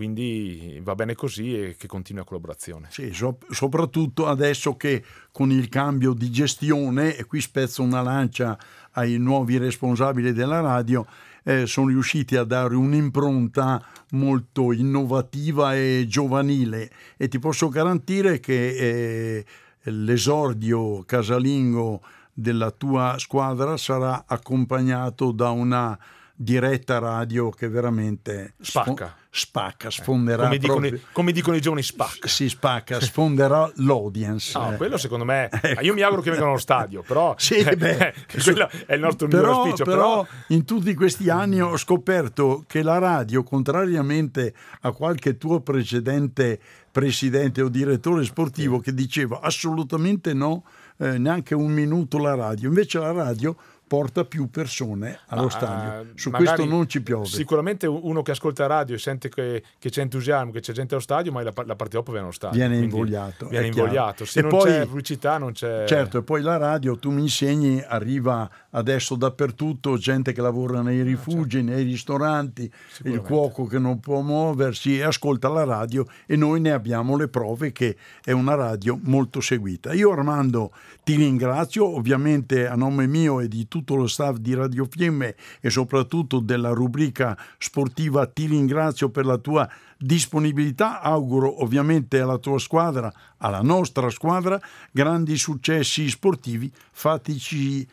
quindi 0.00 0.80
va 0.82 0.94
bene 0.94 1.14
così 1.14 1.54
e 1.54 1.76
che 1.76 1.86
continui 1.86 2.22
la 2.22 2.26
collaborazione. 2.26 2.88
Sì, 2.90 3.12
so, 3.12 3.36
soprattutto 3.50 4.28
adesso 4.28 4.74
che 4.74 5.04
con 5.30 5.50
il 5.50 5.68
cambio 5.68 6.14
di 6.14 6.30
gestione, 6.30 7.14
e 7.14 7.26
qui 7.26 7.42
spezzo 7.42 7.82
una 7.82 8.00
lancia 8.00 8.58
ai 8.92 9.18
nuovi 9.18 9.58
responsabili 9.58 10.32
della 10.32 10.60
radio, 10.60 11.06
eh, 11.44 11.66
sono 11.66 11.88
riusciti 11.88 12.34
a 12.36 12.44
dare 12.44 12.76
un'impronta 12.76 13.84
molto 14.12 14.72
innovativa 14.72 15.76
e 15.76 16.06
giovanile 16.08 16.90
e 17.18 17.28
ti 17.28 17.38
posso 17.38 17.68
garantire 17.68 18.40
che 18.40 18.68
eh, 18.70 19.44
l'esordio 19.82 21.02
casalingo 21.04 22.00
della 22.32 22.70
tua 22.70 23.16
squadra 23.18 23.76
sarà 23.76 24.24
accompagnato 24.26 25.30
da 25.30 25.50
una 25.50 25.98
diretta 26.34 26.98
radio 26.98 27.50
che 27.50 27.68
veramente 27.68 28.54
spacca, 28.58 29.14
spacca 29.30 29.88
eh, 29.88 29.90
sfonderà. 29.92 30.44
Come 30.44 30.58
dicono, 30.58 30.86
i, 30.86 31.02
come 31.12 31.32
dicono, 31.32 31.56
i, 31.56 31.60
giovani, 31.60 31.82
spacca. 31.82 32.28
Si 32.28 32.48
spacca, 32.48 33.00
sfonderà 33.00 33.70
l'audience. 33.76 34.58
No, 34.58 34.74
quello 34.76 34.96
secondo 34.96 35.24
me. 35.24 35.48
Ecco. 35.70 35.82
Io 35.82 35.94
mi 35.94 36.00
auguro 36.00 36.22
che 36.22 36.30
vengano 36.30 36.50
allo 36.52 36.60
stadio, 36.60 37.02
però. 37.02 37.34
sì, 37.38 37.62
beh, 37.62 38.14
quello 38.42 38.68
è 38.86 38.94
il 38.94 39.00
nostro 39.00 39.28
però, 39.28 39.42
migliore 39.42 39.68
auspicio. 39.68 39.84
Però, 39.84 40.22
però, 40.22 40.26
in 40.48 40.64
tutti 40.64 40.94
questi 40.94 41.30
anni 41.30 41.60
ho 41.60 41.76
scoperto 41.76 42.64
che 42.66 42.82
la 42.82 42.98
radio, 42.98 43.42
contrariamente 43.44 44.52
a 44.80 44.90
qualche 44.92 45.36
tuo 45.36 45.60
precedente 45.60 46.58
presidente 46.90 47.62
o 47.62 47.68
direttore 47.68 48.24
sportivo 48.24 48.80
che 48.80 48.92
diceva 48.92 49.40
assolutamente 49.40 50.34
no, 50.34 50.64
eh, 50.98 51.18
neanche 51.18 51.54
un 51.54 51.70
minuto 51.70 52.18
la 52.18 52.34
radio, 52.34 52.68
invece 52.68 52.98
la 52.98 53.12
radio 53.12 53.56
porta 53.90 54.24
più 54.24 54.48
persone 54.50 55.18
allo 55.26 55.46
Ma, 55.46 55.50
stadio. 55.50 56.00
Eh, 56.00 56.06
Su 56.14 56.30
questo 56.30 56.64
non 56.64 56.88
ci 56.88 57.02
piove. 57.02 57.26
Sicuramente 57.26 57.88
uno 57.88 58.22
che 58.22 58.30
ascolta 58.30 58.68
radio 58.68 58.94
e 58.94 58.98
sente 58.98 59.28
che, 59.28 59.64
che, 59.80 59.90
c'è 59.90 60.02
entusiasmo, 60.02 60.52
che 60.52 60.60
c'è 60.60 60.72
gente 60.72 60.94
allo 60.94 61.02
stadio, 61.02 61.32
ma 61.32 61.42
la, 61.42 61.52
la 61.66 61.74
partita 61.74 61.96
dopo 61.96 62.12
viene 62.12 62.26
allo 62.26 62.32
stadio. 62.32 62.56
Viene 62.56 62.76
invogliato. 62.76 63.48
Viene 63.48 63.66
invogliato. 63.66 64.24
Se 64.24 64.38
e 64.38 64.42
non 64.42 64.50
poi, 64.52 64.70
c'è 64.70 64.86
pubblicità 64.86 65.38
non 65.38 65.50
c'è... 65.50 65.86
Certo, 65.88 66.18
e 66.18 66.22
poi 66.22 66.40
la 66.40 66.56
radio, 66.56 66.96
tu 67.00 67.10
mi 67.10 67.22
insegni, 67.22 67.82
arriva 67.84 68.48
adesso 68.70 69.16
dappertutto, 69.16 69.98
gente 69.98 70.32
che 70.32 70.40
lavora 70.40 70.82
nei 70.82 71.00
ah, 71.00 71.04
rifugi, 71.04 71.56
certo. 71.56 71.72
nei 71.72 71.82
ristoranti, 71.82 72.72
il 73.06 73.20
cuoco 73.20 73.66
che 73.66 73.80
non 73.80 73.98
può 73.98 74.20
muoversi 74.20 74.98
e 74.98 75.02
ascolta 75.02 75.48
la 75.48 75.64
radio 75.64 76.06
e 76.26 76.36
noi 76.36 76.60
ne 76.60 76.70
abbiamo 76.70 77.16
le 77.16 77.26
prove 77.26 77.72
che 77.72 77.96
è 78.22 78.30
una 78.30 78.54
radio 78.54 78.96
molto 79.02 79.40
seguita. 79.40 79.92
Io 79.94 80.12
Armando 80.12 80.70
ti 81.02 81.16
ringrazio 81.16 81.92
ovviamente 81.96 82.68
a 82.68 82.76
nome 82.76 83.08
mio 83.08 83.40
e 83.40 83.48
di 83.48 83.66
tutti 83.66 83.78
tutto 83.80 83.94
lo 83.94 84.06
staff 84.06 84.36
di 84.36 84.54
Radio 84.54 84.86
Fiemme 84.88 85.34
e 85.60 85.70
soprattutto 85.70 86.38
della 86.40 86.70
rubrica 86.70 87.36
sportiva 87.58 88.26
ti 88.26 88.46
ringrazio 88.46 89.08
per 89.08 89.24
la 89.24 89.38
tua 89.38 89.68
disponibilità, 89.96 91.00
auguro 91.00 91.62
ovviamente 91.62 92.20
alla 92.20 92.36
tua 92.36 92.58
squadra, 92.58 93.12
alla 93.38 93.62
nostra 93.62 94.10
squadra, 94.10 94.60
grandi 94.90 95.36
successi 95.36 96.08
sportivi, 96.08 96.70
fateci 96.92 97.88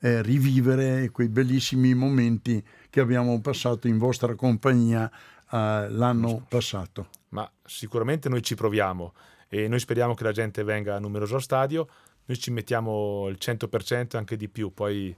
eh, 0.00 0.22
rivivere 0.22 1.10
quei 1.10 1.28
bellissimi 1.28 1.94
momenti 1.94 2.62
che 2.90 3.00
abbiamo 3.00 3.40
passato 3.40 3.88
in 3.88 3.96
vostra 3.96 4.34
compagnia 4.34 5.10
eh, 5.10 5.86
l'anno 5.88 6.44
passato. 6.48 7.08
Ma 7.30 7.50
sicuramente 7.64 8.28
noi 8.28 8.42
ci 8.42 8.54
proviamo 8.54 9.14
e 9.48 9.68
noi 9.68 9.78
speriamo 9.78 10.14
che 10.14 10.24
la 10.24 10.32
gente 10.32 10.62
venga 10.64 10.98
numerosa 10.98 11.36
al 11.36 11.42
stadio, 11.42 11.88
noi 12.26 12.38
ci 12.38 12.50
mettiamo 12.50 13.26
il 13.28 13.38
100% 13.40 14.16
anche 14.16 14.36
di 14.36 14.48
più, 14.48 14.72
poi 14.72 15.14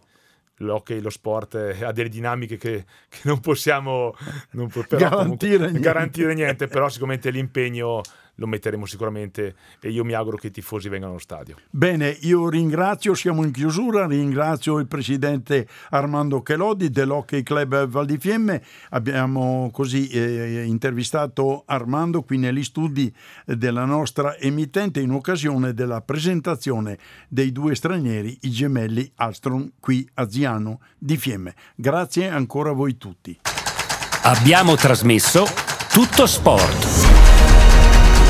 l'hockey, 0.64 1.00
lo 1.00 1.10
sport 1.10 1.54
eh, 1.54 1.84
ha 1.84 1.92
delle 1.92 2.08
dinamiche 2.08 2.56
che, 2.56 2.84
che 3.08 3.20
non 3.24 3.40
possiamo 3.40 4.14
non, 4.50 4.70
garantire, 4.88 5.58
niente. 5.58 5.80
garantire 5.80 6.34
niente, 6.34 6.66
però 6.68 6.88
sicuramente 6.88 7.30
l'impegno 7.30 8.00
lo 8.36 8.46
metteremo 8.46 8.86
sicuramente 8.86 9.54
e 9.80 9.90
io 9.90 10.04
mi 10.04 10.14
auguro 10.14 10.36
che 10.36 10.48
i 10.48 10.50
tifosi 10.50 10.88
vengano 10.88 11.12
allo 11.12 11.20
stadio. 11.20 11.56
Bene, 11.70 12.16
io 12.20 12.48
ringrazio, 12.48 13.14
siamo 13.14 13.44
in 13.44 13.50
chiusura, 13.50 14.06
ringrazio 14.06 14.78
il 14.78 14.86
presidente 14.86 15.66
Armando 15.90 16.42
Chelodi 16.42 16.90
dell'Hockey 16.90 17.42
Club 17.42 17.86
Val 17.86 18.06
di 18.06 18.18
Fiemme, 18.18 18.62
abbiamo 18.90 19.70
così 19.72 20.08
eh, 20.08 20.64
intervistato 20.64 21.64
Armando 21.66 22.22
qui 22.22 22.38
negli 22.38 22.64
studi 22.64 23.12
della 23.44 23.84
nostra 23.84 24.36
emittente 24.38 25.00
in 25.00 25.10
occasione 25.10 25.74
della 25.74 26.00
presentazione 26.00 26.98
dei 27.28 27.52
due 27.52 27.74
stranieri, 27.74 28.38
i 28.42 28.50
gemelli 28.50 29.10
Alstrom 29.16 29.72
qui 29.78 30.08
a 30.14 30.28
Ziano 30.28 30.80
di 30.98 31.16
Fiemme. 31.16 31.54
Grazie 31.74 32.28
ancora 32.28 32.70
a 32.70 32.74
voi 32.74 32.96
tutti. 32.96 33.38
Abbiamo 34.24 34.76
trasmesso 34.76 35.44
tutto 35.88 36.26
sport 36.26 37.11